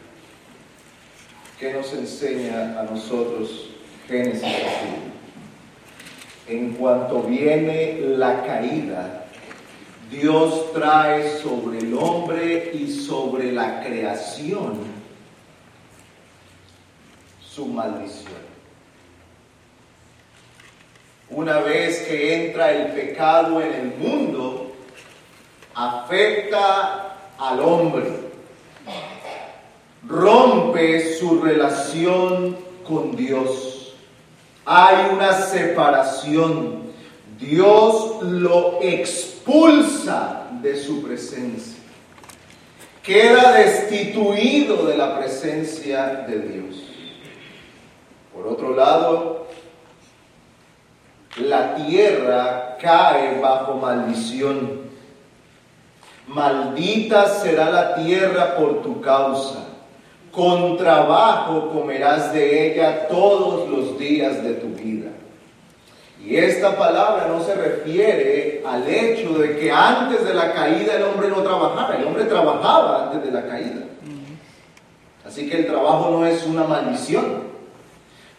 ¿Qué 1.60 1.74
nos 1.74 1.92
enseña 1.92 2.80
a 2.80 2.84
nosotros 2.84 3.68
Génesis? 4.08 4.48
En 6.48 6.72
cuanto 6.72 7.22
viene 7.22 8.00
la 8.00 8.46
caída, 8.46 9.25
Dios 10.10 10.72
trae 10.72 11.38
sobre 11.38 11.78
el 11.78 11.94
hombre 11.94 12.70
y 12.74 12.90
sobre 12.90 13.50
la 13.52 13.82
creación 13.82 14.78
su 17.40 17.66
maldición. 17.66 18.46
Una 21.30 21.58
vez 21.58 22.00
que 22.06 22.46
entra 22.46 22.70
el 22.70 22.92
pecado 22.92 23.60
en 23.60 23.72
el 23.72 23.94
mundo, 23.96 24.72
afecta 25.74 27.16
al 27.38 27.60
hombre. 27.60 28.26
rompe 30.06 31.18
su 31.18 31.40
relación 31.40 32.56
con 32.86 33.16
Dios. 33.16 33.94
Hay 34.64 35.12
una 35.12 35.32
separación. 35.32 36.92
Dios 37.40 38.22
lo 38.22 38.80
expulsa 39.46 40.48
de 40.60 40.76
su 40.76 41.02
presencia. 41.02 41.78
Queda 43.02 43.52
destituido 43.52 44.86
de 44.86 44.96
la 44.96 45.16
presencia 45.16 46.24
de 46.28 46.40
Dios. 46.40 46.82
Por 48.34 48.48
otro 48.48 48.74
lado, 48.74 49.46
la 51.36 51.76
tierra 51.76 52.76
cae 52.80 53.40
bajo 53.40 53.74
maldición. 53.74 54.86
Maldita 56.26 57.28
será 57.28 57.70
la 57.70 57.94
tierra 57.94 58.56
por 58.56 58.82
tu 58.82 59.00
causa. 59.00 59.68
Con 60.32 60.76
trabajo 60.76 61.70
comerás 61.70 62.32
de 62.32 62.72
ella 62.72 63.06
todos 63.06 63.70
los 63.70 63.96
días 63.96 64.42
de 64.42 64.54
tu 64.54 64.66
vida. 64.68 64.95
Y 66.26 66.36
esta 66.36 66.76
palabra 66.76 67.28
no 67.28 67.40
se 67.44 67.54
refiere 67.54 68.60
al 68.66 68.88
hecho 68.88 69.38
de 69.38 69.56
que 69.58 69.70
antes 69.70 70.24
de 70.24 70.34
la 70.34 70.52
caída 70.52 70.96
el 70.96 71.04
hombre 71.04 71.28
no 71.28 71.36
trabajara, 71.36 71.98
el 71.98 72.04
hombre 72.04 72.24
trabajaba 72.24 73.04
antes 73.04 73.22
de 73.22 73.30
la 73.30 73.46
caída. 73.46 73.84
Así 75.24 75.48
que 75.48 75.58
el 75.58 75.66
trabajo 75.66 76.10
no 76.10 76.26
es 76.26 76.44
una 76.44 76.64
maldición. 76.64 77.44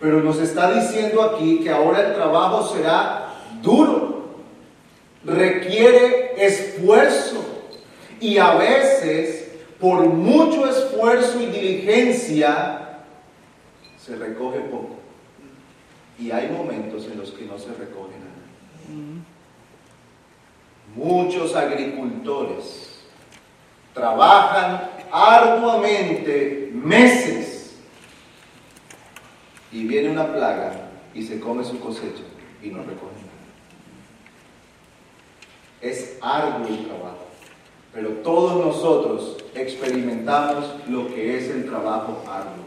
Pero 0.01 0.21
nos 0.21 0.37
está 0.39 0.73
diciendo 0.73 1.23
aquí 1.23 1.61
que 1.63 1.69
ahora 1.69 2.09
el 2.09 2.13
trabajo 2.13 2.75
será 2.75 3.29
duro, 3.61 4.31
requiere 5.23 6.33
esfuerzo 6.37 7.41
y 8.19 8.37
a 8.37 8.55
veces 8.55 9.49
por 9.79 10.01
mucho 10.07 10.67
esfuerzo 10.69 11.39
y 11.39 11.45
diligencia 11.45 12.99
se 13.97 14.17
recoge 14.17 14.59
poco. 14.59 14.96
Y 16.19 16.31
hay 16.31 16.49
momentos 16.49 17.05
en 17.05 17.19
los 17.19 17.31
que 17.31 17.45
no 17.45 17.57
se 17.59 17.69
recoge 17.69 18.15
nada. 18.17 19.23
Muchos 20.95 21.55
agricultores 21.55 23.03
trabajan 23.93 24.89
arduamente 25.11 26.71
meses 26.73 27.75
y 29.71 29.85
viene 29.85 30.09
una 30.09 30.31
plaga 30.31 30.89
y 31.13 31.23
se 31.23 31.39
come 31.39 31.63
su 31.63 31.79
cosecha 31.79 32.23
y 32.63 32.69
no 32.69 32.79
recoge 32.79 33.15
nada. 33.15 33.27
Es 35.81 36.17
arduo 36.21 36.67
el 36.67 36.85
trabajo, 36.85 37.27
pero 37.93 38.09
todos 38.23 38.65
nosotros 38.65 39.37
experimentamos 39.53 40.65
lo 40.87 41.07
que 41.07 41.37
es 41.37 41.49
el 41.49 41.65
trabajo 41.65 42.23
arduo, 42.27 42.65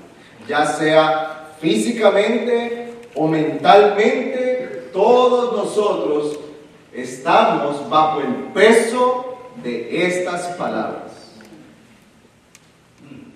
ya 0.49 0.67
sea 0.67 1.55
físicamente 1.61 2.90
o 3.15 3.27
mentalmente, 3.29 4.89
todos 4.93 5.53
nosotros 5.53 6.39
estamos 6.93 7.89
bajo 7.89 8.21
el 8.21 8.35
peso 8.53 9.39
de 9.63 10.07
estas 10.07 10.57
palabras. 10.57 11.11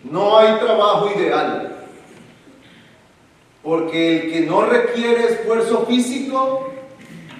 No 0.04 0.36
hay 0.38 0.58
trabajo 0.58 1.10
ideal. 1.16 1.70
Porque 3.62 4.16
el 4.16 4.32
que 4.32 4.40
no 4.40 4.66
requiere 4.66 5.24
esfuerzo 5.24 5.86
físico 5.86 6.70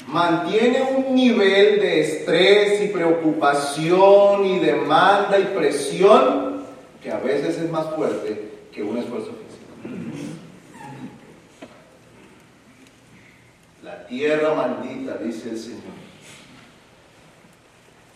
mantiene 0.07 0.83
un 0.97 1.15
nivel 1.15 1.81
de 1.81 2.01
estrés 2.01 2.83
y 2.83 2.89
preocupación 2.89 4.47
y 4.47 4.59
demanda 4.59 5.39
y 5.39 5.45
presión 5.55 6.65
que 7.03 7.11
a 7.11 7.19
veces 7.19 7.59
es 7.59 7.71
más 7.71 7.95
fuerte 7.95 8.51
que 8.73 8.83
un 8.83 8.97
esfuerzo 8.97 9.33
físico. 9.33 10.34
Tierra 14.09 14.55
maldita, 14.55 15.17
dice 15.17 15.51
el 15.51 15.59
Señor. 15.59 15.95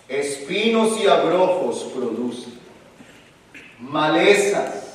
Espinos 0.09 0.99
y 1.01 1.07
abrojos 1.07 1.91
produce. 1.95 2.49
Malezas 3.79 4.89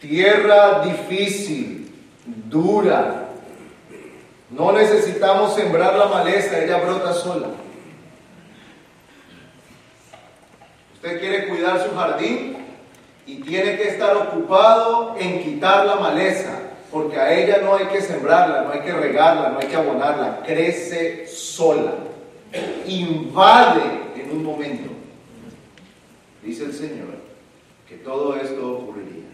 Tierra 0.00 0.80
difícil, 0.80 1.94
dura. 2.24 3.28
No 4.48 4.72
necesitamos 4.72 5.54
sembrar 5.54 5.94
la 5.94 6.06
maleza, 6.06 6.58
ella 6.58 6.78
brota 6.78 7.12
sola. 7.12 7.48
Usted 10.94 11.20
quiere 11.20 11.48
cuidar 11.48 11.86
su 11.86 11.94
jardín 11.94 12.56
y 13.26 13.36
tiene 13.42 13.76
que 13.76 13.88
estar 13.88 14.16
ocupado 14.16 15.16
en 15.18 15.42
quitar 15.42 15.84
la 15.84 15.96
maleza, 15.96 16.59
porque 16.90 17.16
a 17.16 17.32
ella 17.32 17.58
no 17.62 17.76
hay 17.76 17.86
que 17.86 18.00
sembrarla, 18.00 18.62
no 18.62 18.72
hay 18.72 18.80
que 18.80 18.92
regarla, 18.92 19.50
no 19.50 19.58
hay 19.58 19.68
que 19.68 19.76
abonarla, 19.76 20.42
crece 20.44 21.26
sola, 21.26 21.94
invade 22.86 23.82
en 24.16 24.30
un 24.32 24.44
momento. 24.44 24.90
Dice 26.42 26.64
el 26.64 26.72
Señor 26.72 27.20
que 27.88 27.96
todo 27.96 28.36
esto 28.36 28.78
ocurriría 28.78 29.30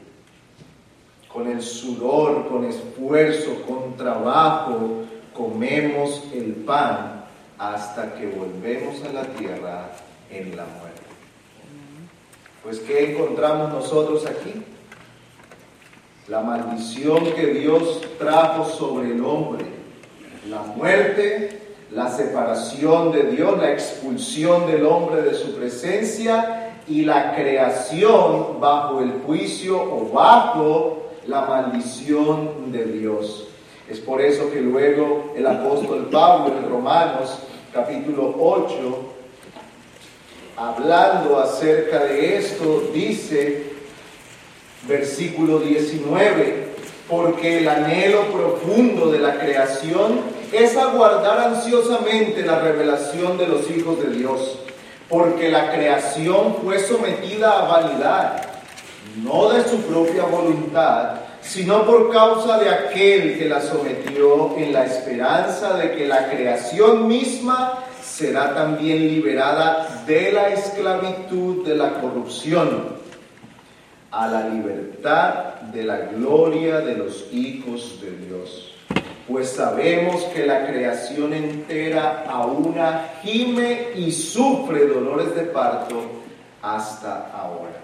con 1.32 1.46
el 1.48 1.62
sudor, 1.62 2.48
con 2.48 2.64
esfuerzo, 2.64 3.62
con 3.66 3.96
trabajo, 3.96 5.04
comemos 5.34 6.24
el 6.32 6.54
pan 6.54 7.24
hasta 7.58 8.14
que 8.14 8.26
volvemos 8.26 9.02
a 9.04 9.12
la 9.12 9.22
tierra 9.24 9.90
en 10.30 10.56
la 10.56 10.64
muerte. 10.64 11.02
Pues 12.62 12.80
¿qué 12.80 13.12
encontramos 13.12 13.70
nosotros 13.70 14.26
aquí? 14.26 14.62
La 16.28 16.40
maldición 16.40 17.24
que 17.36 17.46
Dios 17.46 18.00
trajo 18.18 18.64
sobre 18.64 19.12
el 19.12 19.24
hombre, 19.24 19.64
la 20.50 20.60
muerte, 20.62 21.60
la 21.92 22.10
separación 22.10 23.12
de 23.12 23.30
Dios, 23.30 23.56
la 23.58 23.70
expulsión 23.70 24.66
del 24.66 24.84
hombre 24.86 25.22
de 25.22 25.34
su 25.34 25.54
presencia 25.54 26.72
y 26.88 27.02
la 27.02 27.36
creación 27.36 28.60
bajo 28.60 29.02
el 29.02 29.12
juicio 29.24 29.80
o 29.80 30.10
bajo 30.12 31.10
la 31.28 31.42
maldición 31.42 32.72
de 32.72 32.86
Dios. 32.86 33.46
Es 33.88 34.00
por 34.00 34.20
eso 34.20 34.50
que 34.50 34.60
luego 34.60 35.32
el 35.36 35.46
apóstol 35.46 36.08
Pablo 36.10 36.58
en 36.58 36.68
Romanos 36.68 37.38
capítulo 37.72 38.34
8, 38.36 38.98
hablando 40.56 41.38
acerca 41.38 42.02
de 42.02 42.36
esto, 42.36 42.82
dice, 42.92 43.75
versículo 44.88 45.58
19, 45.58 46.68
porque 47.08 47.58
el 47.58 47.68
anhelo 47.68 48.22
profundo 48.32 49.10
de 49.10 49.18
la 49.18 49.38
creación 49.38 50.20
es 50.52 50.76
aguardar 50.76 51.54
ansiosamente 51.54 52.42
la 52.42 52.60
revelación 52.60 53.36
de 53.38 53.48
los 53.48 53.70
hijos 53.70 53.98
de 54.02 54.16
Dios, 54.16 54.58
porque 55.08 55.50
la 55.50 55.72
creación 55.72 56.56
fue 56.62 56.78
sometida 56.78 57.60
a 57.60 57.80
vanidad 57.80 58.42
no 59.22 59.48
de 59.48 59.64
su 59.64 59.78
propia 59.82 60.24
voluntad, 60.24 61.20
sino 61.40 61.86
por 61.86 62.12
causa 62.12 62.58
de 62.58 62.68
aquel 62.68 63.38
que 63.38 63.48
la 63.48 63.60
sometió 63.60 64.56
en 64.58 64.72
la 64.72 64.84
esperanza 64.84 65.74
de 65.74 65.92
que 65.92 66.06
la 66.06 66.28
creación 66.28 67.06
misma 67.06 67.84
será 68.02 68.54
también 68.54 69.08
liberada 69.08 70.02
de 70.06 70.32
la 70.32 70.48
esclavitud 70.48 71.64
de 71.66 71.76
la 71.76 72.00
corrupción 72.00 72.95
a 74.10 74.26
la 74.28 74.48
libertad 74.48 75.54
de 75.72 75.84
la 75.84 75.98
gloria 75.98 76.80
de 76.80 76.96
los 76.96 77.26
hijos 77.32 78.00
de 78.00 78.10
Dios. 78.26 78.72
Pues 79.28 79.50
sabemos 79.50 80.22
que 80.26 80.46
la 80.46 80.66
creación 80.66 81.32
entera 81.32 82.24
una 82.44 83.08
gime 83.22 83.88
y 83.96 84.12
sufre 84.12 84.86
dolores 84.86 85.34
de 85.34 85.42
parto 85.42 86.02
hasta 86.62 87.30
ahora. 87.32 87.80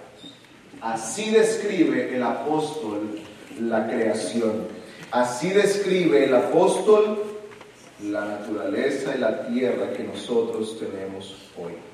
Así 0.80 1.30
describe 1.30 2.14
el 2.14 2.22
apóstol 2.22 3.18
la 3.61 3.87
creación. 3.87 4.66
Así 5.11 5.50
describe 5.50 6.24
el 6.24 6.35
apóstol 6.35 7.22
la 8.02 8.24
naturaleza 8.24 9.14
y 9.14 9.20
la 9.20 9.46
tierra 9.46 9.92
que 9.92 10.04
nosotros 10.04 10.78
tenemos 10.78 11.37
hoy. 11.56 11.91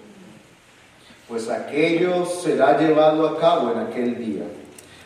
Pues 1.29 1.51
aquello 1.51 2.25
será 2.25 2.79
llevado 2.79 3.29
a 3.29 3.39
cabo 3.39 3.73
en 3.73 3.81
aquel 3.81 4.17
día. 4.17 4.45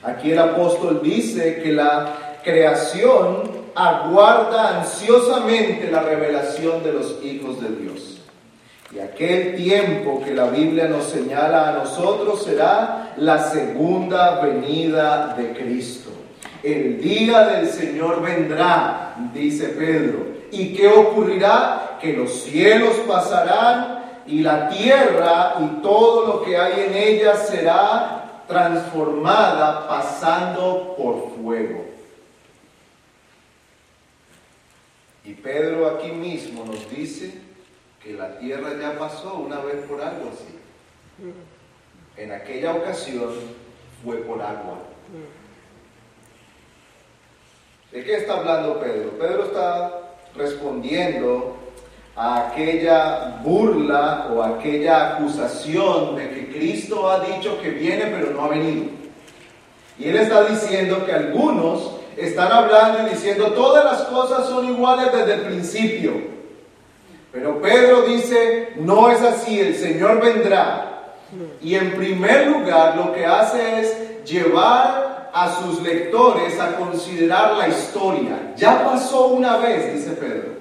Aquí 0.04 0.30
el 0.30 0.38
apóstol 0.38 1.00
dice 1.02 1.60
que 1.62 1.72
la 1.72 2.38
creación 2.44 3.62
aguarda 3.74 4.78
ansiosamente 4.80 5.90
la 5.90 6.02
revelación 6.02 6.84
de 6.84 6.92
los 6.92 7.18
hijos 7.24 7.60
de 7.60 7.68
Dios. 7.76 8.20
Y 8.94 9.00
aquel 9.00 9.56
tiempo 9.56 10.22
que 10.24 10.32
la 10.32 10.46
Biblia 10.46 10.86
nos 10.86 11.06
señala 11.06 11.70
a 11.70 11.72
nosotros 11.72 12.44
será 12.44 13.14
la 13.16 13.38
segunda 13.50 14.40
venida 14.40 15.34
de 15.36 15.52
Cristo. 15.54 16.10
El 16.62 17.00
día 17.00 17.46
del 17.46 17.66
Señor 17.66 18.22
vendrá, 18.22 19.16
dice 19.34 19.70
Pedro. 19.70 20.26
¿Y 20.52 20.74
qué 20.74 20.86
ocurrirá? 20.86 21.98
Que 22.00 22.12
los 22.12 22.42
cielos 22.42 22.94
pasarán 23.08 24.01
y 24.26 24.40
la 24.40 24.68
tierra 24.68 25.54
y 25.60 25.82
todo 25.82 26.26
lo 26.26 26.42
que 26.42 26.56
hay 26.56 26.84
en 26.86 26.94
ella 26.94 27.36
será 27.36 28.44
transformada 28.46 29.88
pasando 29.88 30.94
por 30.96 31.34
fuego. 31.36 31.86
Y 35.24 35.34
Pedro 35.34 35.88
aquí 35.88 36.10
mismo 36.10 36.64
nos 36.64 36.90
dice 36.90 37.40
que 38.02 38.12
la 38.12 38.38
tierra 38.38 38.70
ya 38.80 38.98
pasó 38.98 39.34
una 39.34 39.60
vez 39.60 39.84
por 39.86 40.00
algo 40.00 40.30
así. 40.32 40.58
En 42.16 42.32
aquella 42.32 42.74
ocasión 42.74 43.32
fue 44.04 44.16
por 44.18 44.42
agua. 44.42 44.78
¿De 47.92 48.04
qué 48.04 48.16
está 48.16 48.38
hablando 48.38 48.80
Pedro? 48.80 49.10
Pedro 49.18 49.44
está 49.44 50.00
respondiendo 50.34 51.51
a 52.14 52.48
aquella 52.48 53.40
burla 53.42 54.28
o 54.34 54.42
aquella 54.42 55.14
acusación 55.14 56.16
de 56.16 56.30
que 56.30 56.52
Cristo 56.52 57.10
ha 57.10 57.20
dicho 57.20 57.60
que 57.60 57.70
viene 57.70 58.06
pero 58.06 58.32
no 58.32 58.44
ha 58.44 58.48
venido. 58.48 58.86
Y 59.98 60.08
él 60.08 60.16
está 60.16 60.44
diciendo 60.44 61.04
que 61.06 61.12
algunos 61.12 61.92
están 62.16 62.52
hablando 62.52 63.06
y 63.06 63.10
diciendo 63.10 63.52
todas 63.52 63.84
las 63.84 64.02
cosas 64.02 64.46
son 64.46 64.68
iguales 64.68 65.10
desde 65.12 65.34
el 65.34 65.40
principio. 65.42 66.12
Pero 67.32 67.62
Pedro 67.62 68.02
dice, 68.02 68.74
no 68.76 69.10
es 69.10 69.22
así, 69.22 69.58
el 69.58 69.74
Señor 69.74 70.20
vendrá. 70.20 71.14
Y 71.62 71.76
en 71.76 71.92
primer 71.92 72.48
lugar 72.48 72.96
lo 72.96 73.12
que 73.14 73.24
hace 73.24 73.80
es 73.80 74.24
llevar 74.24 75.30
a 75.32 75.56
sus 75.56 75.80
lectores 75.82 76.60
a 76.60 76.76
considerar 76.76 77.56
la 77.56 77.68
historia. 77.68 78.52
Ya 78.56 78.84
pasó 78.84 79.28
una 79.28 79.56
vez, 79.56 79.94
dice 79.94 80.10
Pedro. 80.10 80.51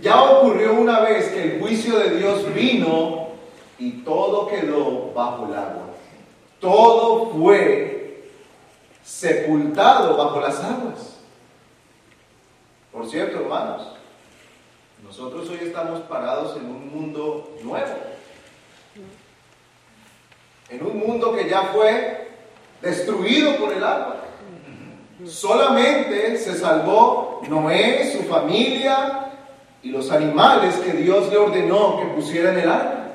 Ya 0.00 0.22
ocurrió 0.22 0.74
una 0.74 1.00
vez 1.00 1.28
que 1.28 1.42
el 1.42 1.60
juicio 1.60 1.98
de 1.98 2.18
Dios 2.18 2.54
vino 2.54 3.28
y 3.78 4.02
todo 4.02 4.46
quedó 4.46 5.12
bajo 5.12 5.46
el 5.46 5.54
agua. 5.54 5.82
Todo 6.60 7.30
fue 7.30 8.28
sepultado 9.02 10.16
bajo 10.16 10.40
las 10.40 10.62
aguas. 10.62 11.16
Por 12.92 13.08
cierto, 13.08 13.40
hermanos, 13.40 13.88
nosotros 15.04 15.48
hoy 15.48 15.58
estamos 15.62 16.00
parados 16.02 16.56
en 16.56 16.66
un 16.66 16.92
mundo 16.92 17.56
nuevo. 17.62 17.94
En 20.68 20.84
un 20.84 20.98
mundo 20.98 21.34
que 21.34 21.48
ya 21.48 21.70
fue 21.72 22.28
destruido 22.82 23.56
por 23.56 23.72
el 23.72 23.82
agua. 23.82 24.16
Solamente 25.26 26.36
se 26.36 26.56
salvó 26.56 27.40
Noé, 27.48 28.12
su 28.12 28.24
familia, 28.24 29.28
y 29.82 29.90
los 29.90 30.10
animales 30.10 30.76
que 30.76 30.92
Dios 30.92 31.30
le 31.30 31.36
ordenó 31.36 32.00
que 32.00 32.06
pusiera 32.14 32.52
en 32.52 32.58
el 32.60 32.68
arca. 32.68 33.08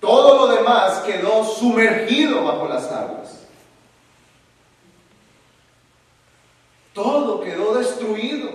Todo 0.00 0.46
lo 0.46 0.54
demás 0.54 1.00
quedó 1.00 1.44
sumergido 1.44 2.44
bajo 2.44 2.68
las 2.68 2.90
aguas. 2.90 3.46
Todo 6.94 7.40
quedó 7.40 7.74
destruido. 7.74 8.48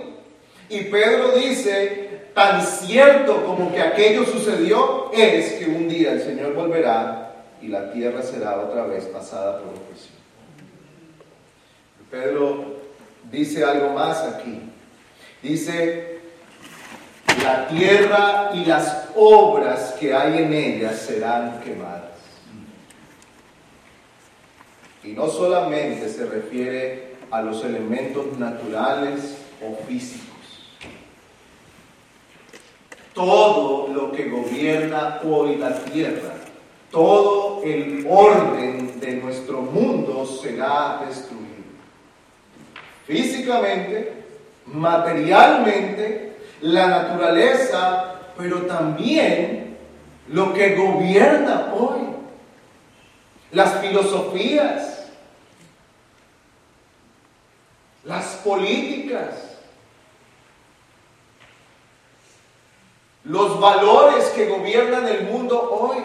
Y 0.68 0.84
Pedro 0.84 1.32
dice, 1.32 2.30
tan 2.34 2.62
cierto 2.62 3.44
como 3.44 3.72
que 3.72 3.80
aquello 3.80 4.24
sucedió, 4.24 5.10
es 5.12 5.52
que 5.54 5.66
un 5.66 5.88
día 5.88 6.12
el 6.12 6.22
Señor 6.22 6.54
volverá 6.54 7.34
y 7.60 7.68
la 7.68 7.92
tierra 7.92 8.22
será 8.22 8.58
otra 8.58 8.84
vez 8.86 9.04
pasada 9.06 9.58
por 9.58 9.68
opresión. 9.68 10.14
Pedro 12.10 12.76
dice 13.30 13.64
algo 13.64 13.90
más 13.90 14.22
aquí. 14.22 14.60
Dice, 15.42 16.13
la 17.42 17.68
tierra 17.68 18.50
y 18.54 18.64
las 18.64 19.08
obras 19.14 19.94
que 19.98 20.14
hay 20.14 20.42
en 20.42 20.52
ella 20.52 20.92
serán 20.92 21.60
quemadas. 21.60 22.02
Y 25.02 25.12
no 25.12 25.28
solamente 25.28 26.08
se 26.08 26.24
refiere 26.26 27.14
a 27.30 27.42
los 27.42 27.64
elementos 27.64 28.38
naturales 28.38 29.36
o 29.62 29.84
físicos. 29.86 30.34
Todo 33.12 33.88
lo 33.88 34.12
que 34.12 34.28
gobierna 34.28 35.20
hoy 35.24 35.56
la 35.56 35.74
tierra, 35.84 36.34
todo 36.90 37.62
el 37.62 38.06
orden 38.08 38.98
de 38.98 39.14
nuestro 39.14 39.60
mundo 39.60 40.26
será 40.26 41.04
destruido. 41.06 41.44
Físicamente, 43.06 44.12
materialmente, 44.66 46.33
la 46.64 46.86
naturaleza, 46.86 48.14
pero 48.38 48.62
también 48.62 49.76
lo 50.28 50.54
que 50.54 50.74
gobierna 50.76 51.74
hoy, 51.74 52.00
las 53.52 53.80
filosofías, 53.80 55.08
las 58.04 58.24
políticas, 58.36 59.58
los 63.24 63.60
valores 63.60 64.24
que 64.28 64.48
gobiernan 64.48 65.06
el 65.06 65.24
mundo 65.24 65.70
hoy. 65.70 66.02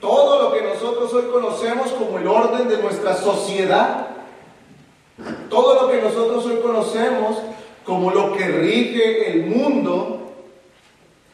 Todo 0.00 0.44
lo 0.44 0.54
que 0.54 0.62
nosotros 0.62 1.12
hoy 1.12 1.30
conocemos 1.30 1.90
como 1.90 2.16
el 2.16 2.26
orden 2.26 2.66
de 2.66 2.78
nuestra 2.78 3.14
sociedad, 3.14 4.06
todo 5.50 5.82
lo 5.82 5.92
que 5.92 6.00
nosotros 6.00 6.46
hoy 6.46 6.60
conocemos 6.60 7.47
como 7.88 8.10
lo 8.10 8.36
que 8.36 8.46
rige 8.46 9.30
el 9.30 9.46
mundo, 9.46 10.34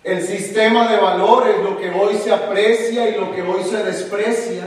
el 0.04 0.22
sistema 0.22 0.88
de 0.88 0.98
valores, 0.98 1.56
lo 1.64 1.76
que 1.76 1.90
hoy 1.90 2.14
se 2.14 2.32
aprecia 2.32 3.08
y 3.08 3.18
lo 3.18 3.34
que 3.34 3.42
hoy 3.42 3.64
se 3.64 3.82
desprecia, 3.82 4.62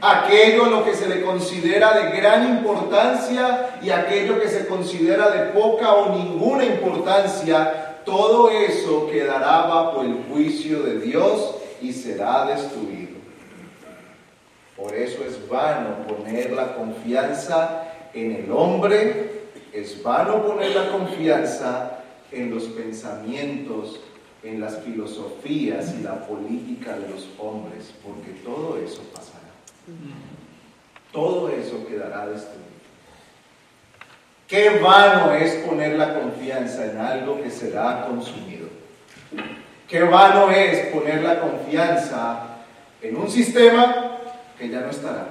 aquello 0.00 0.66
lo 0.66 0.84
que 0.84 0.94
se 0.94 1.08
le 1.08 1.22
considera 1.22 1.94
de 1.94 2.16
gran 2.16 2.48
importancia 2.48 3.80
y 3.82 3.90
aquello 3.90 4.40
que 4.40 4.46
se 4.46 4.68
considera 4.68 5.30
de 5.30 5.50
poca 5.50 5.94
o 5.94 6.16
ninguna 6.16 6.64
importancia, 6.64 7.98
todo 8.04 8.48
eso 8.48 9.08
quedará 9.10 9.62
bajo 9.62 10.02
el 10.02 10.14
juicio 10.30 10.84
de 10.84 11.00
Dios 11.00 11.56
y 11.80 11.92
será 11.92 12.46
destruido. 12.46 13.16
Por 14.76 14.94
eso 14.94 15.24
es 15.26 15.48
vano 15.48 16.06
poner 16.06 16.52
la 16.52 16.76
confianza 16.76 17.82
en 18.14 18.36
el 18.44 18.52
hombre 18.52 19.41
es 19.72 20.02
vano 20.02 20.46
poner 20.46 20.74
la 20.74 20.90
confianza 20.90 21.98
en 22.30 22.54
los 22.54 22.64
pensamientos, 22.64 24.00
en 24.42 24.60
las 24.60 24.78
filosofías 24.80 25.94
y 25.98 26.02
la 26.02 26.26
política 26.26 26.96
de 26.98 27.08
los 27.08 27.28
hombres, 27.38 27.92
porque 28.04 28.32
todo 28.44 28.78
eso 28.78 29.02
pasará. 29.14 29.38
Todo 31.10 31.48
eso 31.48 31.86
quedará 31.86 32.26
destruido. 32.26 32.62
Qué 34.46 34.80
vano 34.80 35.32
es 35.32 35.54
poner 35.66 35.96
la 35.96 36.20
confianza 36.20 36.84
en 36.90 36.98
algo 36.98 37.42
que 37.42 37.50
será 37.50 38.04
consumido. 38.06 38.68
Qué 39.88 40.02
vano 40.02 40.50
es 40.50 40.88
poner 40.88 41.22
la 41.22 41.40
confianza 41.40 42.58
en 43.00 43.16
un 43.16 43.30
sistema 43.30 44.18
que 44.58 44.68
ya 44.68 44.80
no 44.80 44.90
estará. 44.90 45.28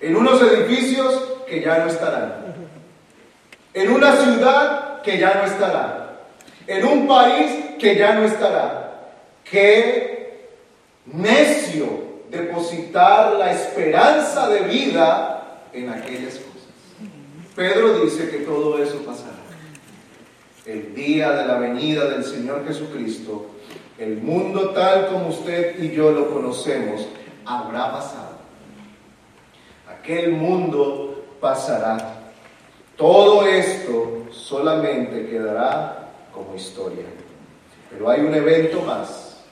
En 0.00 0.16
unos 0.16 0.40
edificios 0.42 1.22
que 1.48 1.60
ya 1.60 1.78
no 1.78 1.86
estarán 1.86 2.41
en 3.74 3.90
una 3.90 4.16
ciudad 4.16 5.02
que 5.02 5.18
ya 5.18 5.34
no 5.34 5.44
estará, 5.44 6.20
en 6.66 6.84
un 6.84 7.08
país 7.08 7.76
que 7.78 7.96
ya 7.96 8.14
no 8.14 8.24
estará. 8.24 9.10
Qué 9.44 10.48
necio 11.06 12.12
depositar 12.30 13.34
la 13.34 13.52
esperanza 13.52 14.48
de 14.48 14.60
vida 14.60 15.60
en 15.72 15.90
aquellas 15.90 16.34
cosas. 16.34 16.52
Pedro 17.54 18.00
dice 18.00 18.30
que 18.30 18.38
todo 18.38 18.82
eso 18.82 18.98
pasará. 19.04 19.32
El 20.64 20.94
día 20.94 21.32
de 21.32 21.46
la 21.46 21.58
venida 21.58 22.06
del 22.06 22.24
Señor 22.24 22.64
Jesucristo, 22.66 23.50
el 23.98 24.18
mundo 24.18 24.70
tal 24.70 25.08
como 25.08 25.28
usted 25.28 25.82
y 25.82 25.90
yo 25.90 26.12
lo 26.12 26.32
conocemos, 26.32 27.06
habrá 27.44 27.92
pasado. 27.92 28.38
Aquel 29.88 30.32
mundo 30.32 31.24
pasará. 31.40 32.21
Todo 32.96 33.46
esto 33.46 34.26
solamente 34.30 35.26
quedará 35.26 36.10
como 36.32 36.54
historia. 36.54 37.04
Pero 37.90 38.10
hay 38.10 38.20
un 38.20 38.34
evento 38.34 38.80
más 38.82 39.44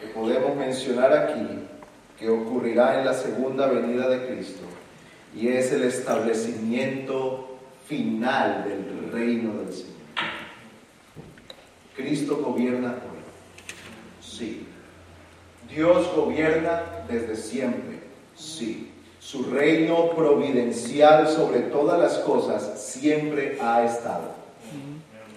que 0.00 0.08
podemos 0.08 0.54
mencionar 0.56 1.12
aquí 1.12 1.60
que 2.18 2.28
ocurrirá 2.28 2.98
en 2.98 3.06
la 3.06 3.14
segunda 3.14 3.66
venida 3.66 4.08
de 4.08 4.26
Cristo 4.26 4.62
y 5.34 5.48
es 5.48 5.72
el 5.72 5.82
establecimiento 5.84 7.58
final 7.86 8.64
del 8.64 9.12
reino 9.12 9.54
del 9.54 9.72
Señor. 9.72 9.96
Cristo 11.94 12.36
gobierna 12.36 12.88
hoy. 12.90 14.22
Sí. 14.22 14.66
Dios 15.68 16.10
gobierna 16.14 16.82
desde 17.08 17.36
siempre. 17.36 18.00
Sí. 18.34 18.92
Su 19.26 19.42
reino 19.42 20.10
providencial 20.10 21.26
sobre 21.26 21.58
todas 21.62 21.98
las 21.98 22.18
cosas 22.18 22.80
siempre 22.80 23.58
ha 23.60 23.84
estado. 23.84 24.36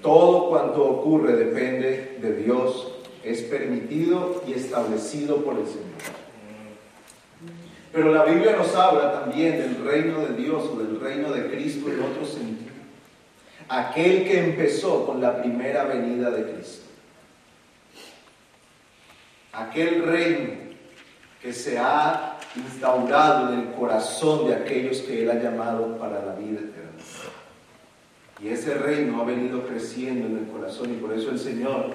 Todo 0.03 0.47
cuanto 0.49 0.83
ocurre 0.85 1.33
depende 1.35 2.19
de 2.21 2.35
Dios 2.35 2.91
es 3.23 3.41
permitido 3.41 4.43
y 4.47 4.53
establecido 4.53 5.37
por 5.37 5.57
el 5.57 5.65
Señor. 5.65 5.87
Pero 7.91 8.13
la 8.13 8.25
Biblia 8.25 8.55
nos 8.57 8.75
habla 8.75 9.21
también 9.21 9.57
del 9.57 9.83
reino 9.83 10.19
de 10.19 10.35
Dios 10.35 10.69
o 10.71 10.77
del 10.77 10.99
reino 10.99 11.31
de 11.31 11.49
Cristo 11.49 11.89
en 11.89 12.03
otro 12.03 12.25
sentido. 12.25 12.69
Aquel 13.69 14.23
que 14.23 14.39
empezó 14.39 15.07
con 15.07 15.19
la 15.19 15.41
primera 15.41 15.85
venida 15.85 16.29
de 16.29 16.43
Cristo. 16.43 16.85
Aquel 19.51 20.03
reino 20.03 20.51
que 21.41 21.53
se 21.53 21.79
ha 21.79 22.28
instaurado 22.55 23.53
en 23.53 23.59
el 23.59 23.71
corazón 23.73 24.47
de 24.47 24.55
aquellos 24.55 24.99
que 24.99 25.23
Él 25.23 25.31
ha 25.31 25.35
llamado 25.35 25.97
para 25.97 26.23
la 26.25 26.33
vida 26.33 26.59
eterna. 26.59 26.89
Y 28.41 28.49
ese 28.49 28.73
reino 28.73 29.21
ha 29.21 29.25
venido 29.25 29.65
creciendo 29.67 30.27
en 30.27 30.37
el 30.37 30.51
corazón 30.51 30.91
y 30.91 30.97
por 30.97 31.13
eso 31.13 31.29
el 31.29 31.39
Señor, 31.39 31.87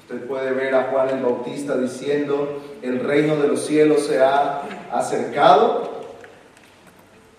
usted 0.00 0.26
puede 0.26 0.50
ver 0.50 0.74
a 0.74 0.84
Juan 0.84 1.10
el 1.10 1.22
Bautista 1.22 1.76
diciendo, 1.76 2.62
el 2.82 3.00
reino 3.00 3.36
de 3.36 3.48
los 3.48 3.64
cielos 3.64 4.06
se 4.06 4.20
ha 4.20 4.62
acercado. 4.92 5.94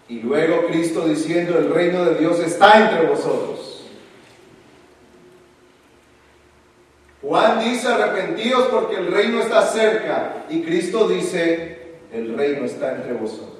Y 0.07 0.21
luego 0.21 0.67
Cristo 0.67 1.05
diciendo, 1.05 1.57
el 1.57 1.73
reino 1.73 2.05
de 2.05 2.15
Dios 2.15 2.39
está 2.39 2.79
entre 2.79 3.07
vosotros. 3.07 3.85
Juan 7.21 7.59
dice, 7.59 7.89
arrepentidos 7.89 8.67
porque 8.67 8.95
el 8.95 9.11
reino 9.11 9.41
está 9.41 9.63
cerca. 9.63 10.45
Y 10.49 10.61
Cristo 10.61 11.09
dice, 11.09 11.86
el 12.11 12.37
reino 12.37 12.65
está 12.65 12.95
entre 12.95 13.13
vosotros. 13.13 13.57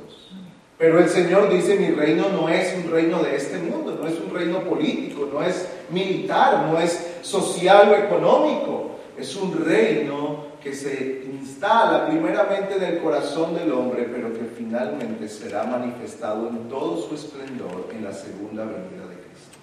Pero 0.77 0.99
el 0.99 1.10
Señor 1.10 1.51
dice, 1.51 1.75
mi 1.75 1.88
reino 1.88 2.29
no 2.29 2.49
es 2.49 2.75
un 2.75 2.91
reino 2.91 3.23
de 3.23 3.36
este 3.36 3.57
mundo, 3.57 3.97
no 3.99 4.07
es 4.07 4.19
un 4.19 4.33
reino 4.33 4.60
político, 4.60 5.27
no 5.31 5.41
es 5.41 5.67
militar, 5.89 6.67
no 6.71 6.79
es 6.79 7.17
social 7.23 7.89
o 7.89 7.95
económico, 7.95 8.91
es 9.17 9.36
un 9.36 9.65
reino 9.65 10.45
que 10.63 10.73
se 10.73 11.23
instala 11.25 12.07
primeramente 12.07 12.75
en 12.75 12.83
el 12.83 12.99
corazón 12.99 13.55
del 13.55 13.71
hombre, 13.71 14.07
pero 14.12 14.31
que 14.33 14.45
finalmente 14.55 15.27
será 15.27 15.63
manifestado 15.63 16.49
en 16.49 16.69
todo 16.69 17.01
su 17.01 17.15
esplendor 17.15 17.88
en 17.91 18.03
la 18.03 18.13
segunda 18.13 18.63
venida 18.65 19.07
de 19.07 19.15
Cristo. 19.15 19.57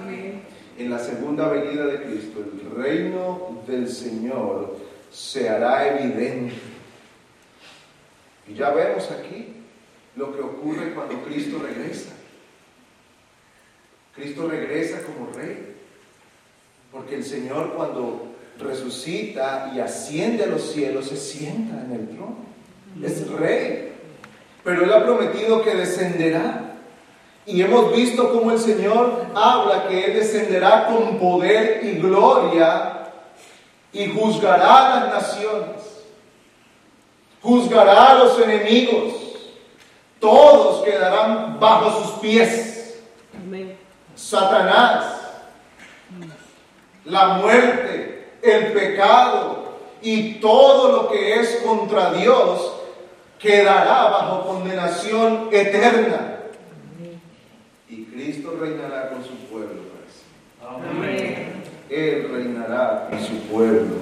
Amén. 0.00 0.42
En 0.78 0.90
la 0.90 0.98
segunda 0.98 1.48
venida 1.48 1.86
de 1.86 2.02
Cristo, 2.02 2.40
el 2.40 2.82
reino 2.82 3.62
del 3.66 3.88
Señor 3.88 4.76
se 5.10 5.48
hará 5.48 5.96
evidente. 5.96 6.54
Y 8.48 8.54
ya 8.54 8.70
vemos 8.70 9.10
aquí 9.10 9.54
lo 10.16 10.34
que 10.34 10.42
ocurre 10.42 10.94
cuando 10.94 11.22
Cristo 11.22 11.58
regresa. 11.62 12.12
Cristo 14.14 14.48
regresa 14.48 15.02
como 15.02 15.32
rey, 15.32 15.74
porque 16.92 17.16
el 17.16 17.24
Señor 17.24 17.74
cuando 17.74 18.34
resucita 18.58 19.72
y 19.74 19.80
asciende 19.80 20.44
a 20.44 20.46
los 20.46 20.62
cielos 20.72 21.06
se 21.08 21.16
sienta 21.16 21.84
en 21.84 21.92
el 21.92 22.08
trono. 22.08 22.36
Es 23.02 23.28
rey, 23.28 23.92
pero 24.62 24.84
Él 24.84 24.92
ha 24.92 25.02
prometido 25.02 25.62
que 25.62 25.74
descenderá. 25.74 26.60
Y 27.46 27.60
hemos 27.60 27.94
visto 27.94 28.32
cómo 28.32 28.52
el 28.52 28.58
Señor 28.58 29.26
habla 29.34 29.88
que 29.88 30.04
Él 30.06 30.14
descenderá 30.14 30.86
con 30.86 31.18
poder 31.18 31.84
y 31.84 31.98
gloria 31.98 33.10
y 33.92 34.08
juzgará 34.08 34.86
a 34.86 35.00
las 35.00 35.14
naciones, 35.14 35.76
juzgará 37.44 38.10
a 38.10 38.14
los 38.14 38.40
enemigos 38.40 39.24
todos 40.24 40.82
quedarán 40.82 41.60
bajo 41.60 42.02
sus 42.02 42.12
pies. 42.20 43.02
Satanás, 44.14 45.20
la 47.04 47.26
muerte, 47.34 48.28
el 48.40 48.72
pecado 48.72 49.74
y 50.00 50.36
todo 50.36 50.92
lo 50.92 51.10
que 51.10 51.40
es 51.40 51.56
contra 51.56 52.14
Dios 52.14 52.72
quedará 53.38 54.08
bajo 54.08 54.46
condenación 54.46 55.50
eterna. 55.52 56.38
Y 57.90 58.04
Cristo 58.04 58.56
reinará 58.58 59.10
con 59.10 59.22
su 59.22 59.36
pueblo 59.50 59.82
para 59.92 61.02
siempre. 61.02 61.52
Él 61.90 62.30
reinará 62.32 63.08
con 63.10 63.20
su 63.20 63.40
pueblo 63.40 63.96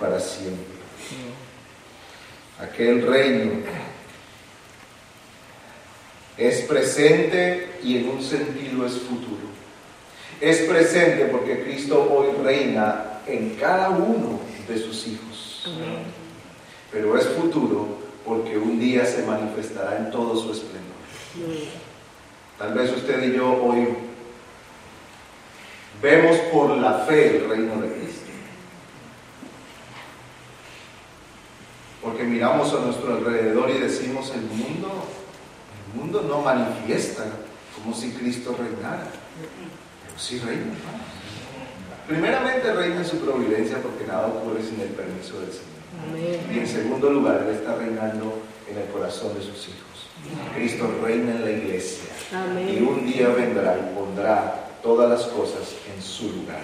para 0.00 0.18
siempre. 0.18 0.71
Aquel 2.62 3.06
reino 3.06 3.52
es 6.38 6.62
presente 6.62 7.68
y 7.82 7.98
en 7.98 8.08
un 8.08 8.22
sentido 8.22 8.86
es 8.86 8.92
futuro. 8.94 9.52
Es 10.40 10.58
presente 10.62 11.26
porque 11.26 11.62
Cristo 11.62 12.08
hoy 12.10 12.28
reina 12.42 13.20
en 13.26 13.56
cada 13.56 13.90
uno 13.90 14.40
de 14.68 14.78
sus 14.78 15.06
hijos. 15.06 15.68
Pero 16.90 17.16
es 17.16 17.26
futuro 17.28 17.98
porque 18.24 18.56
un 18.56 18.78
día 18.78 19.04
se 19.06 19.22
manifestará 19.24 19.98
en 19.98 20.10
todo 20.10 20.36
su 20.36 20.52
esplendor. 20.52 20.92
Tal 22.58 22.74
vez 22.74 22.92
usted 22.92 23.22
y 23.24 23.36
yo 23.36 23.50
hoy 23.62 23.88
vemos 26.00 26.36
por 26.52 26.76
la 26.76 27.04
fe 27.06 27.36
el 27.36 27.48
reino 27.48 27.80
de 27.80 27.88
Cristo. 27.92 28.22
Porque 32.02 32.24
miramos 32.42 32.74
a 32.74 32.80
nuestro 32.80 33.14
alrededor 33.14 33.70
y 33.70 33.78
decimos, 33.78 34.32
el 34.34 34.40
mundo 34.40 34.88
el 35.94 36.00
mundo 36.00 36.22
no 36.22 36.40
manifiesta 36.40 37.22
como 37.76 37.94
si 37.94 38.10
Cristo 38.10 38.56
reinara, 38.58 39.06
pero 40.02 40.18
sí 40.18 40.40
reina. 40.40 40.74
Primeramente 42.08 42.72
reina 42.72 42.96
en 42.96 43.04
su 43.04 43.18
providencia 43.18 43.78
porque 43.80 44.08
nada 44.08 44.26
ocurre 44.26 44.60
sin 44.60 44.80
el 44.80 44.88
permiso 44.88 45.38
del 45.38 45.50
Señor. 45.52 46.52
Y 46.52 46.58
en 46.58 46.66
segundo 46.66 47.10
lugar, 47.10 47.46
Él 47.46 47.54
está 47.54 47.76
reinando 47.76 48.40
en 48.68 48.76
el 48.76 48.88
corazón 48.88 49.34
de 49.34 49.42
sus 49.42 49.68
hijos. 49.68 50.08
Cristo 50.56 50.92
reina 51.00 51.36
en 51.36 51.44
la 51.44 51.50
iglesia. 51.52 52.10
Y 52.68 52.82
un 52.82 53.06
día 53.06 53.28
vendrá 53.28 53.78
y 53.78 53.94
pondrá 53.94 54.66
todas 54.82 55.08
las 55.08 55.28
cosas 55.28 55.76
en 55.94 56.02
su 56.02 56.24
lugar. 56.24 56.62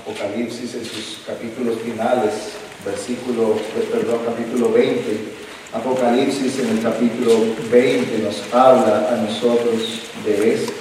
Apocalipsis 0.00 0.74
en 0.74 0.84
sus 0.84 1.22
capítulos 1.26 1.80
finales, 1.80 2.52
versículo, 2.84 3.56
perdón, 3.90 4.20
capítulo 4.24 4.72
20, 4.72 5.38
Apocalipsis 5.72 6.60
en 6.60 6.78
el 6.78 6.82
capítulo 6.82 7.54
20 7.70 8.18
nos 8.20 8.42
habla 8.54 9.06
a 9.12 9.16
nosotros 9.16 10.02
de 10.24 10.54
esto. 10.54 10.72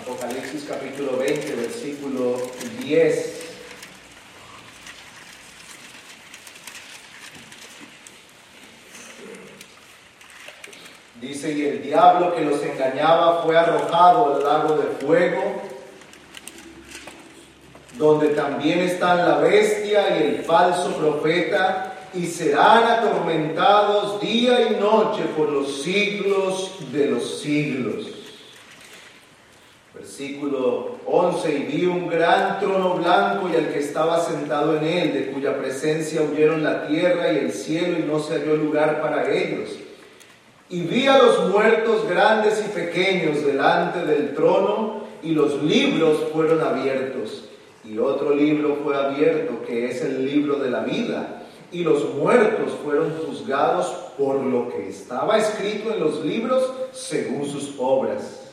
Apocalipsis 0.00 0.64
capítulo 0.68 1.18
20, 1.18 1.54
versículo 1.54 2.50
10. 2.80 3.36
Dice, 11.20 11.52
y 11.52 11.64
el 11.64 11.82
diablo 11.82 12.34
que 12.34 12.42
los 12.42 12.62
engañaba 12.62 13.35
fue 13.46 13.56
arrojado 13.56 14.34
al 14.34 14.44
lago 14.44 14.76
de 14.76 15.06
fuego 15.06 15.62
donde 17.98 18.28
también 18.28 18.80
están 18.80 19.18
la 19.18 19.38
bestia 19.38 20.18
y 20.18 20.22
el 20.22 20.44
falso 20.44 20.90
profeta, 20.96 21.92
y 22.14 22.26
serán 22.26 22.84
atormentados 22.84 24.20
día 24.20 24.70
y 24.70 24.80
noche 24.80 25.22
por 25.36 25.50
los 25.50 25.82
siglos 25.82 26.72
de 26.92 27.06
los 27.06 27.40
siglos. 27.40 28.06
Versículo 29.94 30.96
11, 31.06 31.52
y 31.52 31.62
vi 31.64 31.86
un 31.86 32.08
gran 32.08 32.58
trono 32.60 32.94
blanco 32.94 33.48
y 33.52 33.56
al 33.56 33.68
que 33.68 33.80
estaba 33.80 34.20
sentado 34.20 34.76
en 34.76 34.84
él, 34.86 35.12
de 35.12 35.32
cuya 35.32 35.58
presencia 35.58 36.22
huyeron 36.22 36.62
la 36.62 36.86
tierra 36.86 37.32
y 37.32 37.38
el 37.38 37.52
cielo 37.52 37.98
y 37.98 38.02
no 38.02 38.18
se 38.20 38.34
halló 38.34 38.56
lugar 38.56 39.00
para 39.02 39.30
ellos. 39.30 39.70
Y 40.68 40.80
vi 40.80 41.06
a 41.06 41.18
los 41.18 41.48
muertos 41.50 42.08
grandes 42.08 42.64
y 42.66 42.68
pequeños 42.70 43.44
delante 43.44 44.04
del 44.04 44.34
trono 44.34 45.04
y 45.22 45.30
los 45.30 45.62
libros 45.62 46.18
fueron 46.32 46.60
abiertos 46.60 47.46
y 47.88 47.98
otro 47.98 48.34
libro 48.34 48.78
fue 48.82 48.96
abierto, 48.96 49.62
que 49.64 49.86
es 49.86 50.02
el 50.02 50.26
libro 50.26 50.56
de 50.56 50.70
la 50.70 50.80
vida. 50.80 51.42
Y 51.70 51.82
los 51.82 52.14
muertos 52.14 52.72
fueron 52.84 53.12
juzgados 53.18 53.86
por 54.18 54.42
lo 54.42 54.68
que 54.68 54.88
estaba 54.88 55.36
escrito 55.38 55.92
en 55.92 56.00
los 56.00 56.24
libros 56.24 56.72
según 56.92 57.46
sus 57.46 57.74
obras. 57.78 58.50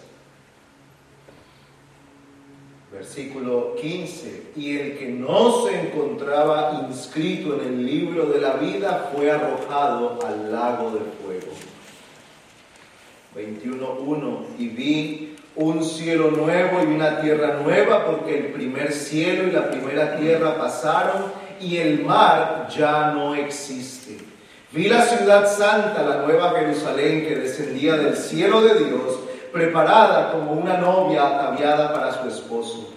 Versículo 2.91 3.75
15. 3.75 4.51
Y 4.55 4.77
el 4.77 4.97
que 4.97 5.07
no 5.07 5.65
se 5.65 5.79
encontraba 5.79 6.85
inscrito 6.87 7.55
en 7.55 7.67
el 7.67 7.85
libro 7.85 8.27
de 8.27 8.39
la 8.39 8.53
vida 8.53 9.11
fue 9.15 9.31
arrojado 9.31 10.19
al 10.25 10.51
lago 10.51 10.91
de 10.91 10.99
fuego. 11.23 11.72
21.1. 13.35 14.37
Y 14.57 14.67
vi 14.69 15.35
un 15.55 15.83
cielo 15.83 16.31
nuevo 16.31 16.81
y 16.83 16.87
una 16.87 17.21
tierra 17.21 17.59
nueva, 17.63 18.05
porque 18.05 18.37
el 18.37 18.45
primer 18.47 18.91
cielo 18.91 19.47
y 19.47 19.51
la 19.51 19.69
primera 19.69 20.17
tierra 20.17 20.57
pasaron 20.57 21.25
y 21.59 21.77
el 21.77 22.03
mar 22.03 22.67
ya 22.75 23.11
no 23.11 23.35
existe. 23.35 24.17
Vi 24.71 24.89
la 24.89 25.03
ciudad 25.03 25.47
santa, 25.47 26.01
la 26.01 26.25
nueva 26.25 26.51
Jerusalén, 26.51 27.25
que 27.27 27.35
descendía 27.35 27.95
del 27.95 28.17
cielo 28.17 28.61
de 28.61 28.85
Dios, 28.85 29.19
preparada 29.51 30.31
como 30.31 30.53
una 30.53 30.77
novia 30.77 31.27
ataviada 31.27 31.93
para 31.93 32.11
su 32.11 32.27
esposo. 32.27 32.89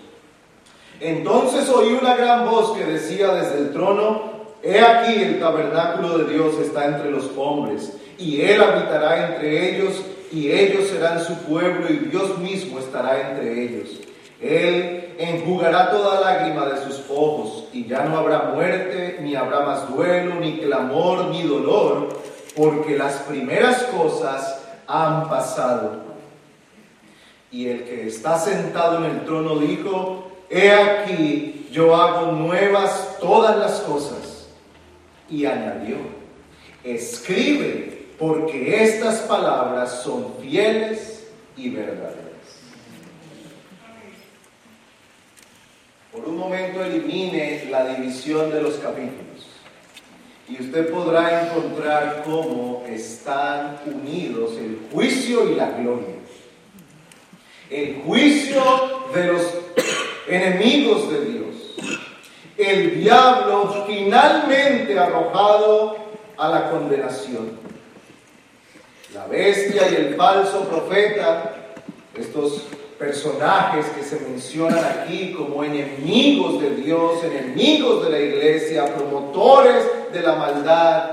Entonces 1.00 1.68
oí 1.68 1.92
una 1.92 2.16
gran 2.16 2.46
voz 2.46 2.76
que 2.76 2.84
decía 2.84 3.34
desde 3.34 3.58
el 3.58 3.72
trono, 3.72 4.36
He 4.62 4.80
aquí 4.80 5.22
el 5.22 5.38
tabernáculo 5.38 6.18
de 6.18 6.32
Dios 6.32 6.58
está 6.58 6.86
entre 6.86 7.10
los 7.10 7.30
hombres, 7.36 7.92
y 8.18 8.40
Él 8.40 8.60
habitará 8.62 9.28
entre 9.28 9.76
ellos, 9.76 10.02
y 10.32 10.50
ellos 10.50 10.88
serán 10.88 11.22
su 11.22 11.34
pueblo, 11.42 11.88
y 11.88 12.08
Dios 12.10 12.38
mismo 12.38 12.78
estará 12.78 13.30
entre 13.30 13.62
ellos. 13.62 14.00
Él 14.40 15.14
enjugará 15.18 15.90
toda 15.90 16.20
lágrima 16.20 16.66
de 16.66 16.82
sus 16.82 17.04
ojos, 17.08 17.68
y 17.72 17.86
ya 17.86 18.04
no 18.04 18.18
habrá 18.18 18.50
muerte, 18.54 19.18
ni 19.20 19.34
habrá 19.34 19.60
más 19.60 19.94
duelo, 19.94 20.34
ni 20.36 20.58
clamor, 20.58 21.26
ni 21.26 21.42
dolor, 21.42 22.08
porque 22.54 22.96
las 22.96 23.14
primeras 23.22 23.82
cosas 23.84 24.62
han 24.86 25.28
pasado. 25.28 26.06
Y 27.50 27.68
el 27.68 27.84
que 27.84 28.06
está 28.06 28.38
sentado 28.38 28.98
en 28.98 29.04
el 29.04 29.24
trono 29.24 29.58
dijo, 29.58 30.26
He 30.48 30.70
aquí, 30.70 31.68
yo 31.72 31.94
hago 31.96 32.32
nuevas 32.32 33.16
todas 33.20 33.56
las 33.56 33.80
cosas. 33.80 34.48
Y 35.28 35.44
añadió, 35.44 35.96
escribe, 36.84 37.95
porque 38.18 38.82
estas 38.82 39.20
palabras 39.20 40.02
son 40.02 40.34
fieles 40.40 41.28
y 41.56 41.70
verdaderas. 41.70 42.16
Por 46.12 46.28
un 46.28 46.38
momento 46.38 46.82
elimine 46.82 47.66
la 47.70 47.86
división 47.88 48.50
de 48.50 48.62
los 48.62 48.74
capítulos 48.76 49.26
y 50.48 50.62
usted 50.62 50.90
podrá 50.90 51.46
encontrar 51.46 52.22
cómo 52.24 52.84
están 52.88 53.80
unidos 53.84 54.52
el 54.58 54.78
juicio 54.92 55.50
y 55.50 55.56
la 55.56 55.70
gloria. 55.72 56.14
El 57.68 58.02
juicio 58.02 58.62
de 59.12 59.26
los 59.26 59.42
enemigos 60.28 61.10
de 61.10 61.24
Dios. 61.24 61.46
El 62.56 63.00
diablo 63.00 63.84
finalmente 63.86 64.98
arrojado 64.98 65.96
a 66.38 66.48
la 66.48 66.70
condenación. 66.70 67.65
La 69.16 69.24
bestia 69.24 69.90
y 69.90 69.94
el 69.94 70.14
falso 70.14 70.68
profeta, 70.68 71.54
estos 72.14 72.64
personajes 72.98 73.86
que 73.86 74.02
se 74.02 74.20
mencionan 74.20 74.84
aquí 74.84 75.32
como 75.32 75.64
enemigos 75.64 76.60
de 76.60 76.76
Dios, 76.76 77.24
enemigos 77.24 78.04
de 78.04 78.10
la 78.10 78.18
iglesia, 78.20 78.94
promotores 78.94 79.86
de 80.12 80.20
la 80.20 80.34
maldad, 80.34 81.10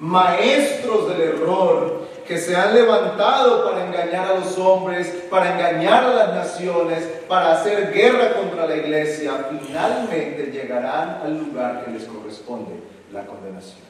maestros 0.00 1.10
del 1.10 1.20
error, 1.20 2.08
que 2.26 2.38
se 2.38 2.56
han 2.56 2.74
levantado 2.74 3.70
para 3.70 3.86
engañar 3.86 4.32
a 4.32 4.40
los 4.40 4.58
hombres, 4.58 5.06
para 5.30 5.54
engañar 5.54 6.06
a 6.06 6.14
las 6.14 6.34
naciones, 6.34 7.04
para 7.28 7.52
hacer 7.52 7.92
guerra 7.92 8.34
contra 8.34 8.66
la 8.66 8.76
iglesia, 8.76 9.46
finalmente 9.48 10.50
llegarán 10.52 11.20
al 11.22 11.38
lugar 11.38 11.84
que 11.84 11.92
les 11.92 12.02
corresponde, 12.02 12.74
la 13.12 13.24
condenación. 13.24 13.87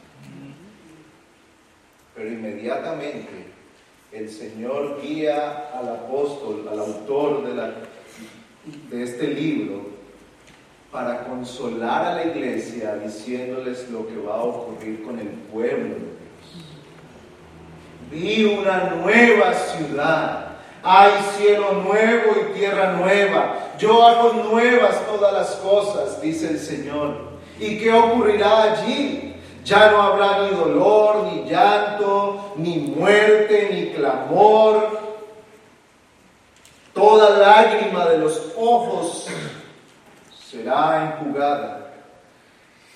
Pero 2.19 2.33
inmediatamente 2.33 3.47
el 4.11 4.29
Señor 4.29 5.01
guía 5.01 5.71
al 5.73 5.89
apóstol, 5.89 6.69
al 6.69 6.81
autor 6.81 7.47
de, 7.47 7.55
la, 7.55 7.75
de 8.91 9.03
este 9.05 9.29
libro, 9.29 9.83
para 10.91 11.23
consolar 11.23 12.07
a 12.07 12.15
la 12.17 12.25
iglesia 12.25 12.97
diciéndoles 12.97 13.89
lo 13.91 14.09
que 14.09 14.17
va 14.17 14.35
a 14.35 14.43
ocurrir 14.43 15.05
con 15.05 15.21
el 15.21 15.29
pueblo 15.29 16.19
Vi 18.11 18.45
una 18.47 18.95
nueva 18.95 19.53
ciudad. 19.53 20.47
Hay 20.83 21.13
cielo 21.37 21.83
nuevo 21.85 22.37
y 22.41 22.59
tierra 22.59 22.95
nueva. 22.95 23.75
Yo 23.79 24.05
hago 24.05 24.33
nuevas 24.33 25.07
todas 25.07 25.33
las 25.33 25.51
cosas, 25.57 26.21
dice 26.23 26.49
el 26.49 26.59
Señor. 26.59 27.17
¿Y 27.61 27.79
qué 27.79 27.93
ocurrirá 27.93 28.73
allí? 28.73 29.28
Ya 29.65 29.91
no 29.91 30.03
habrá 30.03 30.49
ni 30.49 30.57
dolor, 30.57 31.25
ni 31.25 31.45
llanto, 31.51 32.55
ni 32.57 32.79
muerte, 32.79 33.71
ni 33.73 33.93
clamor. 33.93 34.99
Toda 36.95 37.39
lágrima 37.39 38.07
de 38.07 38.19
los 38.19 38.53
ojos 38.57 39.29
será 40.51 41.19
enjugada. 41.21 41.93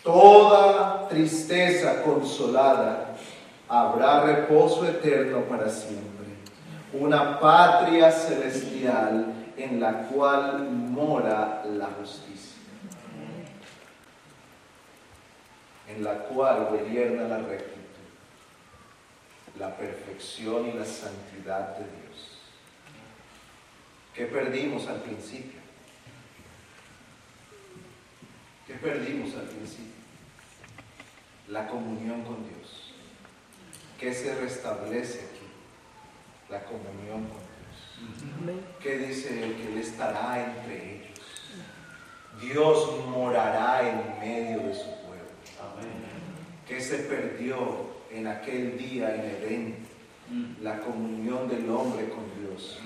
Toda 0.03 1.07
tristeza 1.09 2.03
consolada 2.03 3.14
habrá 3.68 4.25
reposo 4.25 4.85
eterno 4.85 5.42
para 5.42 5.68
siempre, 5.68 6.27
una 6.92 7.38
patria 7.38 8.11
celestial 8.11 9.33
en 9.57 9.81
la 9.81 10.09
cual 10.09 10.68
mora 10.68 11.62
la 11.72 11.88
justicia, 11.98 12.32
en 15.94 16.05
la 16.05 16.18
cual 16.24 16.66
gobierna 16.70 17.24
la 17.24 17.38
rectitud, 17.38 17.78
la 19.59 19.76
perfección 19.76 20.68
y 20.68 20.72
la 20.72 20.85
santidad 20.85 21.76
de 21.76 21.85
Dios. 21.85 22.38
¿Qué 24.14 24.26
perdimos 24.26 24.87
al 24.88 25.00
principio? 25.02 25.61
¿Qué 28.66 28.74
perdimos 28.74 29.35
al 29.35 29.46
principio? 29.46 29.92
La 31.48 31.66
comunión 31.66 32.22
con 32.22 32.48
Dios 32.48 32.92
¿Qué 34.02 34.12
se 34.12 34.35
restablece 34.35 35.20
aquí? 35.20 35.46
La 36.48 36.64
comunión 36.64 37.28
con 37.28 37.38
Dios. 37.38 38.59
¿Qué 38.83 38.98
dice 38.98 39.44
Él? 39.44 39.55
Que 39.55 39.68
Él 39.68 39.78
estará 39.78 40.42
entre 40.42 40.96
ellos. 40.96 41.20
Dios 42.40 43.07
morará 43.07 43.88
en 43.88 44.18
medio 44.18 44.66
de 44.66 44.74
su 44.74 44.90
¿Qué 46.66 46.81
se 46.81 46.98
perdió 46.98 47.90
en 48.11 48.27
aquel 48.27 48.79
día 48.79 49.14
en 49.14 49.20
Edén? 49.20 49.92
La 50.62 50.79
comunión 50.81 51.48
del 51.48 51.68
hombre 51.68 52.09
con 52.09 52.25
Dios. 52.40 52.79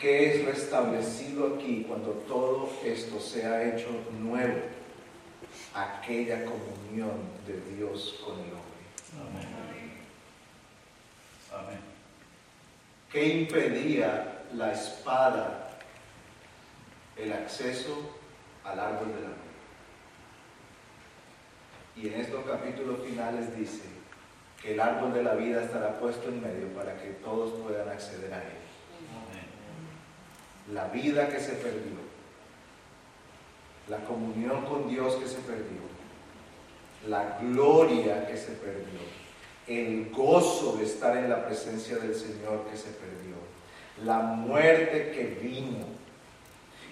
¿Qué 0.00 0.30
es 0.30 0.44
restablecido 0.46 1.54
aquí 1.54 1.84
cuando 1.86 2.10
todo 2.26 2.70
esto 2.84 3.20
se 3.20 3.46
ha 3.46 3.62
hecho 3.62 3.88
nuevo? 4.18 4.60
Aquella 5.74 6.44
comunión 6.44 7.18
de 7.46 7.76
Dios 7.76 8.20
con 8.24 8.34
el 8.34 8.46
hombre. 8.46 8.70
Amén. 9.20 9.48
Amén. 11.52 11.80
¿Qué 13.12 13.28
impedía 13.40 14.44
la 14.54 14.72
espada 14.72 15.78
el 17.16 17.32
acceso 17.32 18.18
al 18.64 18.80
árbol 18.80 19.08
de 19.08 19.20
la 19.20 19.28
vida? 19.28 19.39
Y 22.02 22.08
en 22.08 22.20
estos 22.20 22.44
capítulos 22.46 23.00
finales 23.04 23.56
dice 23.56 23.82
que 24.62 24.72
el 24.72 24.80
árbol 24.80 25.12
de 25.12 25.22
la 25.22 25.34
vida 25.34 25.62
estará 25.62 25.98
puesto 25.98 26.28
en 26.28 26.40
medio 26.40 26.68
para 26.68 26.96
que 26.96 27.10
todos 27.22 27.60
puedan 27.62 27.88
acceder 27.88 28.32
a 28.32 28.38
él. 28.38 28.60
La 30.72 30.88
vida 30.88 31.28
que 31.28 31.40
se 31.40 31.52
perdió, 31.52 31.98
la 33.88 33.98
comunión 34.04 34.64
con 34.66 34.88
Dios 34.88 35.16
que 35.16 35.26
se 35.26 35.38
perdió, 35.40 35.80
la 37.08 37.38
gloria 37.40 38.26
que 38.26 38.36
se 38.36 38.52
perdió, 38.52 39.00
el 39.66 40.10
gozo 40.10 40.76
de 40.76 40.84
estar 40.84 41.16
en 41.16 41.28
la 41.28 41.44
presencia 41.44 41.96
del 41.96 42.14
Señor 42.14 42.66
que 42.70 42.76
se 42.76 42.90
perdió, 42.90 43.36
la 44.04 44.20
muerte 44.20 45.10
que 45.10 45.38
vino, 45.42 45.99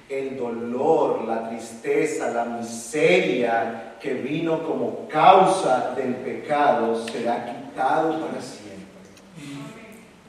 el 0.08 0.36
dolor, 0.36 1.24
la 1.26 1.48
tristeza, 1.48 2.30
la 2.30 2.44
miseria 2.46 3.96
que 4.00 4.14
vino 4.14 4.62
como 4.62 5.06
causa 5.08 5.94
del 5.94 6.14
pecado 6.16 7.06
será 7.08 7.44
quitado 7.44 8.12
para 8.20 8.40
siempre. 8.40 8.78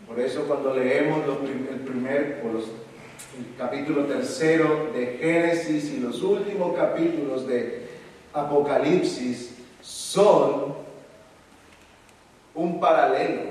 Por 0.07 0.19
eso 0.19 0.43
cuando 0.47 0.73
leemos 0.73 1.19
el 1.71 1.79
primer, 1.79 2.41
el 2.43 3.55
capítulo 3.57 4.05
tercero 4.05 4.89
de 4.93 5.17
Génesis 5.19 5.93
y 5.93 5.99
los 5.99 6.21
últimos 6.23 6.75
capítulos 6.75 7.47
de 7.47 7.87
Apocalipsis 8.33 9.55
son 9.81 10.75
un 12.55 12.79
paralelo 12.79 13.43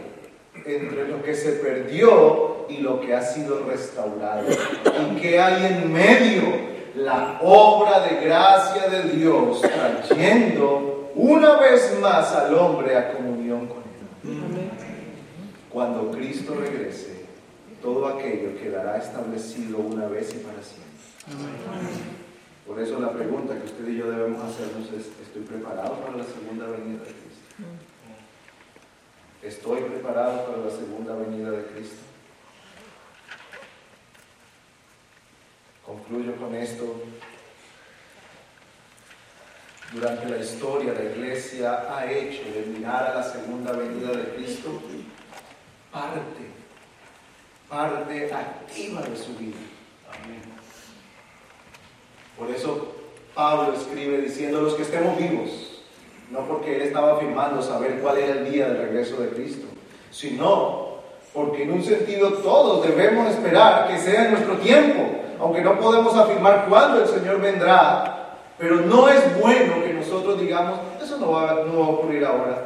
entre 0.66 1.08
lo 1.08 1.22
que 1.22 1.34
se 1.34 1.52
perdió 1.52 2.47
y 2.68 2.78
lo 2.78 3.00
que 3.00 3.14
ha 3.14 3.22
sido 3.22 3.64
restaurado. 3.64 4.48
¿Y 4.48 5.20
que 5.20 5.40
hay 5.40 5.66
en 5.66 5.92
medio? 5.92 6.68
La 6.96 7.38
obra 7.42 8.00
de 8.00 8.24
gracia 8.24 8.88
de 8.88 9.10
Dios 9.10 9.60
trayendo 9.60 11.10
una 11.14 11.56
vez 11.58 11.96
más 12.00 12.32
al 12.34 12.54
hombre 12.54 12.96
a 12.96 13.12
comunión 13.12 13.66
con 13.66 13.78
Él. 13.78 14.70
Cuando 15.70 16.10
Cristo 16.10 16.56
regrese, 16.58 17.26
todo 17.82 18.06
aquello 18.08 18.58
quedará 18.60 18.98
establecido 18.98 19.78
una 19.78 20.06
vez 20.06 20.34
y 20.34 20.38
para 20.38 20.62
siempre. 20.62 20.88
Por 22.66 22.80
eso 22.80 22.98
la 23.00 23.12
pregunta 23.12 23.54
que 23.54 23.66
usted 23.66 23.88
y 23.88 23.96
yo 23.96 24.10
debemos 24.10 24.42
hacernos 24.44 24.88
es, 24.88 25.06
¿estoy 25.22 25.42
preparado 25.42 25.94
para 26.00 26.16
la 26.16 26.24
segunda 26.24 26.66
venida 26.66 26.98
de 27.04 27.12
Cristo? 27.12 27.28
¿Estoy 29.42 29.80
preparado 29.82 30.46
para 30.46 30.64
la 30.64 30.70
segunda 30.70 31.14
venida 31.14 31.50
de 31.50 31.64
Cristo? 31.66 32.07
Concluyo 36.08 36.36
con 36.36 36.54
esto. 36.54 37.02
Durante 39.92 40.26
la 40.26 40.38
historia 40.38 40.94
la 40.94 41.04
iglesia 41.04 41.86
ha 41.94 42.10
hecho 42.10 42.44
de 42.44 42.64
mirar 42.66 43.10
a 43.10 43.14
la 43.16 43.22
segunda 43.22 43.72
venida 43.72 44.12
de 44.12 44.34
Cristo 44.34 44.80
parte, 45.92 46.46
parte 47.68 48.32
activa 48.32 49.02
de 49.02 49.16
su 49.16 49.34
vida. 49.36 49.58
Por 52.38 52.50
eso 52.50 52.94
Pablo 53.34 53.74
escribe 53.74 54.22
diciendo 54.22 54.62
los 54.62 54.74
que 54.74 54.82
estemos 54.82 55.18
vivos, 55.18 55.82
no 56.30 56.46
porque 56.46 56.76
él 56.76 56.82
estaba 56.82 57.16
afirmando 57.16 57.60
saber 57.60 58.00
cuál 58.00 58.16
era 58.16 58.40
el 58.40 58.50
día 58.50 58.68
del 58.68 58.78
regreso 58.78 59.20
de 59.20 59.28
Cristo, 59.28 59.66
sino 60.10 61.00
porque 61.34 61.64
en 61.64 61.72
un 61.72 61.84
sentido 61.84 62.32
todos 62.34 62.86
debemos 62.86 63.28
esperar 63.28 63.88
que 63.88 63.98
sea 63.98 64.30
nuestro 64.30 64.56
tiempo, 64.56 65.17
aunque 65.40 65.62
no 65.62 65.78
podemos 65.78 66.16
afirmar 66.16 66.66
cuándo 66.68 67.02
el 67.02 67.08
Señor 67.08 67.40
vendrá, 67.40 68.36
pero 68.58 68.76
no 68.76 69.08
es 69.08 69.40
bueno 69.40 69.82
que 69.84 69.94
nosotros 69.94 70.40
digamos, 70.40 70.80
eso 71.02 71.18
no 71.18 71.32
va, 71.32 71.64
no 71.66 71.80
va 71.80 71.86
a 71.86 71.90
ocurrir 71.90 72.24
ahora. 72.24 72.64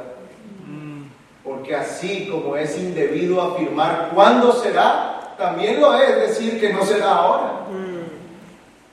Porque 1.45 1.75
así 1.75 2.29
como 2.31 2.57
es 2.57 2.79
indebido 2.79 3.43
afirmar 3.43 4.11
cuándo 4.15 4.53
será, 4.53 5.35
también 5.37 5.81
lo 5.81 5.95
es 5.95 6.17
decir 6.17 6.61
que 6.61 6.73
no 6.73 6.85
será 6.85 7.15
ahora. 7.15 7.53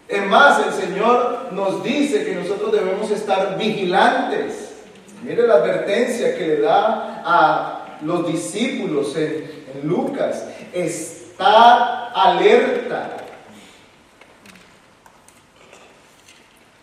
Es 0.07 0.25
más, 0.25 0.65
el 0.65 0.73
Señor 0.73 1.49
nos 1.51 1.84
dice 1.84 2.25
que 2.25 2.34
nosotros 2.34 2.71
debemos 2.71 3.11
estar 3.11 3.57
vigilantes. 3.57 4.73
Mire 5.23 5.45
la 5.45 5.55
advertencia 5.55 6.36
que 6.36 6.47
le 6.47 6.61
da 6.61 7.21
a 7.23 7.86
los 8.01 8.25
discípulos 8.25 9.15
en, 9.15 9.65
en 9.75 9.88
Lucas. 9.88 10.47
Estar 10.73 12.11
alerta. 12.15 13.17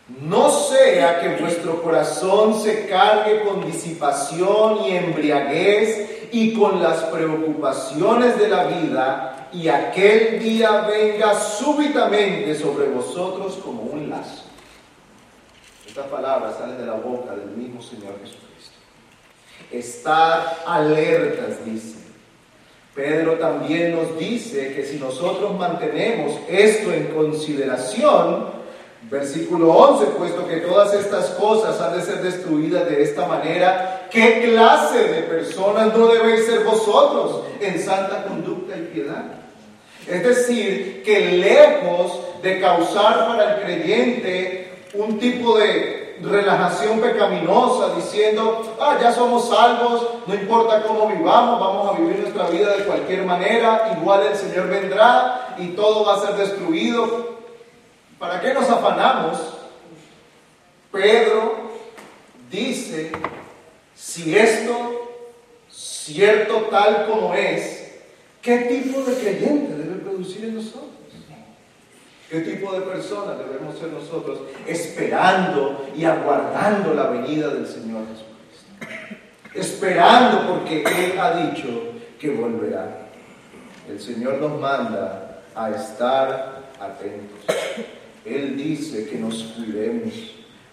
No 0.08 0.50
sea 0.50 1.20
que 1.20 1.42
vuestro 1.42 1.82
corazón 1.82 2.54
se 2.60 2.86
cargue 2.86 3.42
con 3.42 3.66
disipación 3.66 4.84
y 4.84 4.96
embriaguez 4.96 6.28
y 6.30 6.54
con 6.54 6.80
las 6.80 7.02
preocupaciones 7.04 8.38
de 8.38 8.48
la 8.48 8.64
vida 8.66 9.48
y 9.52 9.68
aquel 9.68 10.38
día 10.38 10.82
venga 10.82 11.34
súbitamente 11.34 12.54
sobre 12.54 12.88
vosotros 12.88 13.58
como 13.64 13.82
un 13.82 14.10
lazo. 14.10 14.44
Estas 15.86 16.06
palabras 16.06 16.56
salen 16.56 16.78
de 16.78 16.86
la 16.86 16.94
boca 16.94 17.34
del 17.34 17.50
mismo 17.50 17.82
Señor 17.82 18.14
Jesucristo. 18.20 18.76
Estar 19.72 20.58
alertas, 20.66 21.64
dice. 21.64 21.96
Pedro 22.94 23.34
también 23.34 23.94
nos 23.94 24.18
dice 24.18 24.74
que 24.74 24.84
si 24.84 24.98
nosotros 24.98 25.58
mantenemos 25.58 26.38
esto 26.48 26.92
en 26.92 27.08
consideración, 27.08 28.55
Versículo 29.08 29.70
11, 29.70 30.06
puesto 30.18 30.48
que 30.48 30.56
todas 30.56 30.92
estas 30.92 31.26
cosas 31.30 31.80
han 31.80 31.96
de 31.96 32.02
ser 32.02 32.22
destruidas 32.22 32.88
de 32.88 33.04
esta 33.04 33.26
manera, 33.26 34.08
¿qué 34.10 34.42
clase 34.42 34.98
de 34.98 35.22
personas 35.22 35.96
no 35.96 36.08
debéis 36.08 36.46
ser 36.46 36.64
vosotros 36.64 37.42
en 37.60 37.80
santa 37.80 38.24
conducta 38.24 38.76
y 38.76 38.82
piedad? 38.92 39.24
Es 40.08 40.24
decir, 40.24 41.04
que 41.04 41.20
lejos 41.20 42.20
de 42.42 42.60
causar 42.60 43.28
para 43.28 43.54
el 43.54 43.62
creyente 43.62 44.72
un 44.94 45.18
tipo 45.20 45.56
de 45.56 46.18
relajación 46.22 47.00
pecaminosa, 47.00 47.94
diciendo, 47.94 48.76
ah, 48.80 48.98
ya 49.00 49.12
somos 49.12 49.48
salvos, 49.48 50.04
no 50.26 50.34
importa 50.34 50.82
cómo 50.82 51.06
vivamos, 51.08 51.60
vamos 51.60 51.94
a 51.94 52.00
vivir 52.00 52.20
nuestra 52.20 52.48
vida 52.48 52.76
de 52.76 52.84
cualquier 52.84 53.24
manera, 53.24 53.96
igual 54.00 54.26
el 54.26 54.36
Señor 54.36 54.68
vendrá 54.68 55.54
y 55.58 55.68
todo 55.68 56.04
va 56.04 56.14
a 56.14 56.26
ser 56.26 56.36
destruido, 56.36 57.35
¿Para 58.18 58.40
qué 58.40 58.54
nos 58.54 58.68
afanamos? 58.68 59.38
Pedro 60.90 61.70
dice, 62.50 63.12
si 63.94 64.36
esto, 64.36 65.28
cierto 65.70 66.68
tal 66.70 67.06
como 67.06 67.34
es, 67.34 67.98
¿qué 68.40 68.58
tipo 68.58 69.02
de 69.02 69.14
creyente 69.16 69.76
debe 69.76 69.96
producir 69.96 70.46
en 70.46 70.54
nosotros? 70.56 70.86
¿Qué 72.30 72.40
tipo 72.40 72.72
de 72.72 72.80
personas 72.80 73.38
debemos 73.38 73.78
ser 73.78 73.88
nosotros 73.88 74.40
esperando 74.66 75.86
y 75.96 76.04
aguardando 76.04 76.92
la 76.92 77.04
venida 77.04 77.48
del 77.48 77.66
Señor 77.66 78.02
Jesucristo? 78.08 79.14
Esperando 79.54 80.48
porque 80.48 80.82
Él 80.82 81.18
ha 81.20 81.50
dicho 81.50 81.92
que 82.18 82.30
volverá. 82.30 83.08
El 83.88 84.00
Señor 84.00 84.38
nos 84.38 84.58
manda 84.58 85.42
a 85.54 85.70
estar 85.70 86.64
atentos. 86.80 87.56
Él 88.26 88.56
dice 88.56 89.06
que 89.06 89.16
nos 89.16 89.42
cuidemos. 89.56 90.12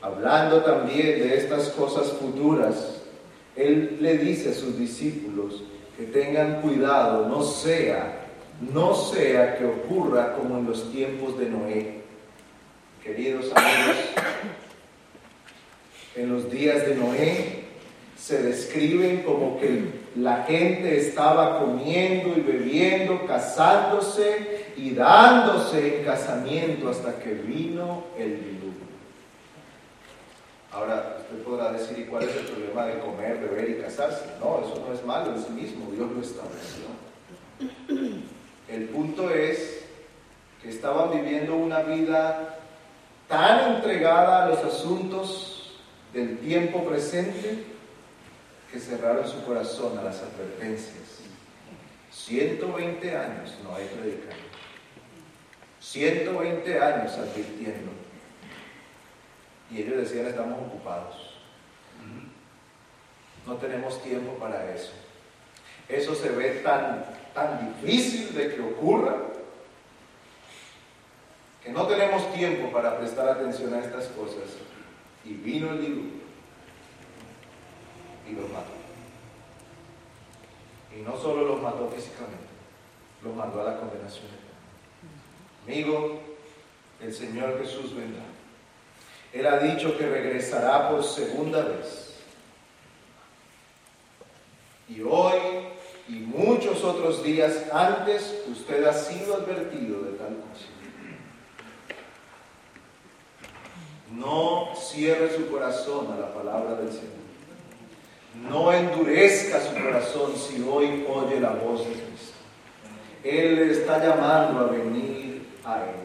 Hablando 0.02 0.64
también 0.64 1.20
de 1.20 1.38
estas 1.38 1.70
cosas 1.70 2.12
futuras, 2.14 3.02
Él 3.56 3.98
le 4.02 4.18
dice 4.18 4.50
a 4.50 4.54
sus 4.54 4.78
discípulos 4.78 5.64
que 5.96 6.06
tengan 6.06 6.62
cuidado, 6.62 7.28
no 7.28 7.44
sea, 7.44 8.26
no 8.74 8.96
sea 8.96 9.58
que 9.58 9.66
ocurra 9.66 10.36
como 10.36 10.58
en 10.58 10.66
los 10.66 10.92
tiempos 10.92 11.38
de 11.38 11.46
Noé. 11.46 12.02
Queridos 13.04 13.52
amigos, 13.56 13.98
en 16.16 16.34
los 16.34 16.50
días 16.50 16.88
de 16.88 16.96
Noé 16.96 17.64
se 18.18 18.42
describen 18.42 19.24
como 19.24 19.60
que 19.60 20.04
la 20.16 20.44
gente 20.44 20.98
estaba 20.98 21.60
comiendo 21.60 22.34
y 22.38 22.42
bebiendo, 22.42 23.26
casándose 23.26 24.63
y 24.76 24.92
dándose 24.92 26.00
en 26.00 26.06
casamiento 26.06 26.90
hasta 26.90 27.20
que 27.20 27.34
vino 27.34 28.06
el 28.18 28.40
diluvio. 28.40 28.84
Ahora, 30.72 31.18
usted 31.20 31.44
podrá 31.44 31.72
decir, 31.72 32.00
¿y 32.00 32.06
cuál 32.06 32.24
es 32.24 32.36
el 32.36 32.46
problema 32.46 32.86
de 32.86 33.00
comer, 33.00 33.38
beber 33.38 33.70
y 33.70 33.82
casarse? 33.82 34.26
No, 34.40 34.60
eso 34.60 34.84
no 34.88 34.94
es 34.94 35.06
malo 35.06 35.36
en 35.36 35.44
sí 35.44 35.52
mismo, 35.52 35.92
Dios 35.92 36.12
lo 36.12 36.22
estableció. 36.22 36.86
El 38.68 38.90
punto 38.90 39.30
es 39.30 39.86
que 40.62 40.70
estaban 40.70 41.12
viviendo 41.12 41.56
una 41.56 41.82
vida 41.84 42.58
tan 43.28 43.76
entregada 43.76 44.46
a 44.46 44.50
los 44.50 44.60
asuntos 44.60 45.80
del 46.12 46.40
tiempo 46.40 46.84
presente 46.84 47.66
que 48.72 48.80
cerraron 48.80 49.28
su 49.28 49.44
corazón 49.44 49.98
a 50.00 50.04
las 50.04 50.22
advertencias. 50.22 51.20
120 52.12 53.16
años 53.16 53.54
no 53.64 53.76
hay 53.76 53.86
predicado. 53.86 54.53
120 55.84 56.82
años 56.82 57.12
advirtiendo. 57.18 57.92
Y 59.70 59.82
ellos 59.82 59.98
decían, 59.98 60.28
estamos 60.28 60.60
ocupados. 60.60 61.34
No 63.46 63.56
tenemos 63.56 64.02
tiempo 64.02 64.34
para 64.36 64.74
eso. 64.74 64.94
Eso 65.90 66.16
se 66.16 66.30
ve 66.30 66.62
tan, 66.64 67.06
tan 67.34 67.82
difícil 67.82 68.34
de 68.34 68.56
que 68.56 68.62
ocurra 68.62 69.18
que 71.62 71.72
no 71.72 71.86
tenemos 71.88 72.34
tiempo 72.34 72.72
para 72.72 72.98
prestar 72.98 73.28
atención 73.28 73.74
a 73.74 73.80
estas 73.80 74.08
cosas. 74.08 74.56
Y 75.26 75.34
vino 75.34 75.72
el 75.72 75.82
diluvio 75.82 76.24
y 78.30 78.34
los 78.34 78.50
mató. 78.50 78.72
Y 80.98 81.02
no 81.02 81.18
solo 81.18 81.46
los 81.46 81.62
mató 81.62 81.90
físicamente, 81.94 82.48
los 83.22 83.36
mandó 83.36 83.62
a 83.62 83.74
la 83.74 83.80
condenación 83.80 84.43
Amigo, 85.66 86.20
el 87.02 87.14
Señor 87.14 87.60
Jesús 87.60 87.96
vendrá. 87.96 88.24
Él 89.32 89.48
ha 89.48 89.60
dicho 89.60 89.98
que 89.98 90.08
regresará 90.08 90.90
por 90.90 91.04
segunda 91.04 91.64
vez. 91.64 92.14
Y 94.90 95.02
hoy 95.02 95.40
y 96.08 96.14
muchos 96.14 96.84
otros 96.84 97.24
días 97.24 97.64
antes 97.72 98.44
usted 98.52 98.84
ha 98.84 98.94
sido 98.94 99.36
advertido 99.36 100.02
de 100.04 100.12
tal 100.18 100.36
cosa. 100.36 100.66
No 104.12 104.76
cierre 104.76 105.36
su 105.36 105.50
corazón 105.50 106.12
a 106.12 106.18
la 106.18 106.34
palabra 106.34 106.76
del 106.76 106.92
Señor. 106.92 107.24
No 108.50 108.72
endurezca 108.74 109.62
su 109.62 109.74
corazón 109.74 110.34
si 110.36 110.62
hoy 110.62 111.06
oye 111.08 111.40
la 111.40 111.52
voz 111.52 111.80
de 111.88 111.94
Cristo. 111.94 112.34
Él 113.24 113.56
le 113.56 113.72
está 113.72 114.04
llamando 114.04 114.60
a 114.60 114.64
venir 114.66 115.46
a 115.66 115.76
Él. 115.84 115.96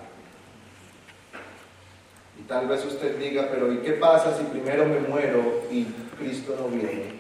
Y 2.39 2.43
tal 2.43 2.69
vez 2.69 2.85
usted 2.85 3.19
diga, 3.19 3.49
pero 3.51 3.73
¿y 3.73 3.79
qué 3.79 3.93
pasa 3.93 4.37
si 4.37 4.45
primero 4.45 4.85
me 4.87 5.01
muero 5.01 5.65
y 5.71 5.85
Cristo 6.19 6.57
no 6.59 6.69
viene? 6.69 7.19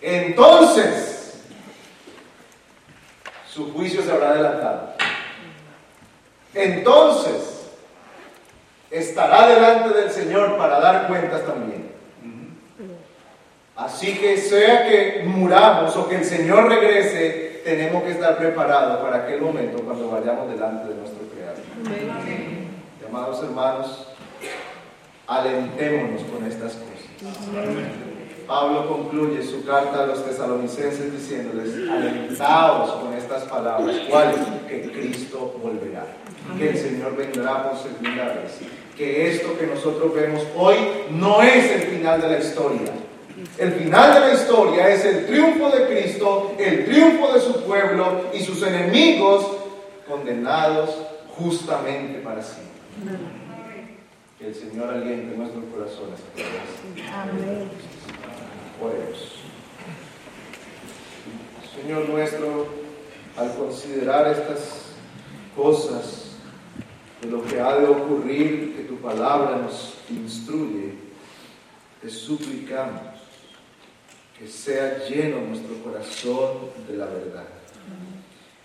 Entonces, 0.00 1.44
su 3.48 3.72
juicio 3.72 4.02
se 4.02 4.10
habrá 4.10 4.30
adelantado. 4.30 4.94
Entonces, 6.54 7.70
estará 8.90 9.46
delante 9.46 9.96
del 9.96 10.10
Señor 10.10 10.56
para 10.56 10.80
dar 10.80 11.06
cuentas 11.06 11.46
también. 11.46 11.92
Así 13.76 14.18
que 14.18 14.36
sea 14.36 14.88
que 14.88 15.22
muramos 15.24 15.96
o 15.96 16.08
que 16.08 16.16
el 16.16 16.24
Señor 16.24 16.68
regrese, 16.68 17.62
tenemos 17.64 18.02
que 18.02 18.10
estar 18.10 18.36
preparados 18.36 19.00
para 19.02 19.24
aquel 19.24 19.40
momento 19.40 19.82
cuando 19.82 20.10
vayamos 20.10 20.50
delante 20.50 20.88
de 20.88 20.94
nuestro 20.94 21.21
Amados 23.08 23.42
hermanos, 23.42 24.06
alentémonos 25.26 26.22
con 26.22 26.46
estas 26.46 26.72
cosas. 26.72 26.92
Pablo 28.46 28.88
concluye 28.88 29.42
su 29.42 29.64
carta 29.64 30.04
a 30.04 30.06
los 30.06 30.24
tesalonicenses 30.24 31.12
diciéndoles, 31.12 31.88
alentaos 31.90 32.90
con 32.92 33.12
estas 33.14 33.42
palabras, 33.44 33.96
¿cuáles? 34.08 34.38
Que 34.68 34.90
Cristo 34.90 35.56
volverá, 35.62 36.06
que 36.58 36.70
el 36.70 36.78
Señor 36.78 37.16
vendrá 37.16 37.68
por 37.68 37.78
segunda 37.78 38.24
vez, 38.34 38.60
que 38.96 39.30
esto 39.30 39.58
que 39.58 39.66
nosotros 39.66 40.14
vemos 40.14 40.42
hoy 40.56 40.76
no 41.10 41.42
es 41.42 41.70
el 41.70 41.82
final 41.82 42.20
de 42.20 42.28
la 42.28 42.38
historia. 42.38 42.92
El 43.58 43.72
final 43.72 44.14
de 44.14 44.20
la 44.20 44.34
historia 44.34 44.88
es 44.88 45.04
el 45.04 45.26
triunfo 45.26 45.70
de 45.70 45.86
Cristo, 45.86 46.54
el 46.58 46.84
triunfo 46.84 47.32
de 47.32 47.40
su 47.40 47.62
pueblo 47.62 48.26
y 48.32 48.40
sus 48.40 48.62
enemigos 48.62 49.46
condenados 50.08 51.11
justamente 51.36 52.18
para 52.20 52.42
siempre. 52.42 52.72
Que 54.38 54.48
el 54.48 54.54
Señor 54.54 54.90
aliente 54.90 55.36
nuestros 55.36 55.64
corazones. 55.66 56.20
Amén. 57.12 57.70
Señor 61.74 62.08
nuestro, 62.08 62.66
al 63.36 63.54
considerar 63.54 64.26
estas 64.28 64.92
cosas 65.56 66.32
de 67.20 67.28
lo 67.28 67.44
que 67.44 67.60
ha 67.60 67.76
de 67.76 67.86
ocurrir, 67.86 68.76
que 68.76 68.82
tu 68.82 68.96
palabra 68.96 69.56
nos 69.56 69.94
instruye, 70.10 70.94
te 72.00 72.10
suplicamos 72.10 73.00
que 74.38 74.48
sea 74.48 74.98
lleno 75.08 75.40
nuestro 75.40 75.76
corazón 75.82 76.70
de 76.88 76.96
la 76.96 77.06
verdad. 77.06 77.46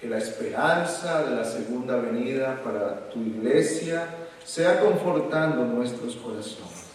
Que 0.02 0.08
la 0.08 0.20
esperanza 0.20 1.24
de 1.24 1.36
la 1.36 1.44
segunda 1.44 1.96
venida 1.98 2.62
para 2.64 3.10
tu 3.10 3.20
iglesia 3.20 4.08
sea 4.46 4.80
confortando 4.80 5.66
nuestros 5.66 6.16
corazones. 6.16 6.88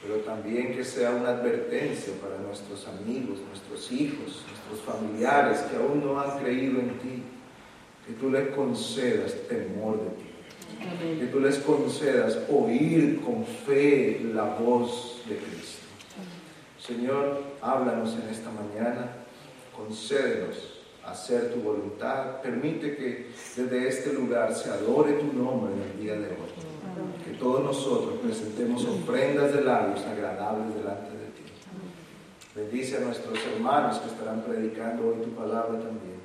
Pero 0.00 0.16
también 0.20 0.74
que 0.74 0.84
sea 0.84 1.10
una 1.10 1.30
advertencia 1.30 2.14
para 2.22 2.38
nuestros 2.38 2.86
amigos, 2.88 3.38
nuestros 3.46 3.92
hijos, 3.92 4.42
nuestros 4.48 4.80
familiares 4.86 5.58
que 5.60 5.76
aún 5.76 6.02
no 6.02 6.18
han 6.18 6.38
creído 6.38 6.80
en 6.80 6.98
ti, 7.00 7.22
que 8.06 8.14
tú 8.14 8.30
les 8.30 8.48
concedas 8.54 9.34
temor 9.48 10.00
de 10.00 10.10
ti, 10.10 11.20
que 11.20 11.26
tú 11.26 11.40
les 11.40 11.58
concedas 11.58 12.38
oír 12.48 13.20
con 13.20 13.44
fe 13.44 14.22
la 14.32 14.44
voz 14.44 15.22
de 15.28 15.36
Cristo. 15.36 15.84
Señor, 16.78 17.42
háblanos 17.60 18.14
en 18.14 18.30
esta 18.30 18.50
mañana, 18.50 19.10
concédenos 19.76 20.79
hacer 21.06 21.52
tu 21.52 21.60
voluntad, 21.60 22.40
permite 22.42 22.96
que 22.96 23.30
desde 23.56 23.88
este 23.88 24.12
lugar 24.12 24.54
se 24.54 24.70
adore 24.70 25.14
tu 25.14 25.32
nombre 25.32 25.72
en 25.74 25.82
el 25.82 26.00
día 26.00 26.14
de 26.14 26.28
hoy 26.28 26.70
que 27.24 27.32
todos 27.32 27.62
nosotros 27.62 28.18
presentemos 28.22 28.84
ofrendas 28.84 29.52
de 29.52 29.62
labios 29.62 30.04
agradables 30.04 30.74
delante 30.74 31.10
de 31.10 31.26
ti. 31.26 31.42
Bendice 32.54 32.96
a 32.98 33.00
nuestros 33.00 33.38
hermanos 33.46 33.98
que 33.98 34.08
estarán 34.08 34.42
predicando 34.42 35.08
hoy 35.08 35.22
tu 35.22 35.30
palabra 35.30 35.78
también. 35.78 36.20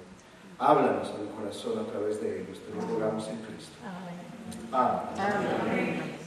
Háblanos 0.57 1.09
al 1.09 1.29
corazón 1.35 1.79
a 1.79 1.91
través 1.91 2.21
de 2.21 2.41
ellos. 2.41 2.59
Te 2.59 2.73
lo 2.73 2.81
rogamos 2.81 3.27
en 3.27 3.37
Cristo. 3.37 3.75
Amén. 4.71 5.15
Amén. 5.19 6.24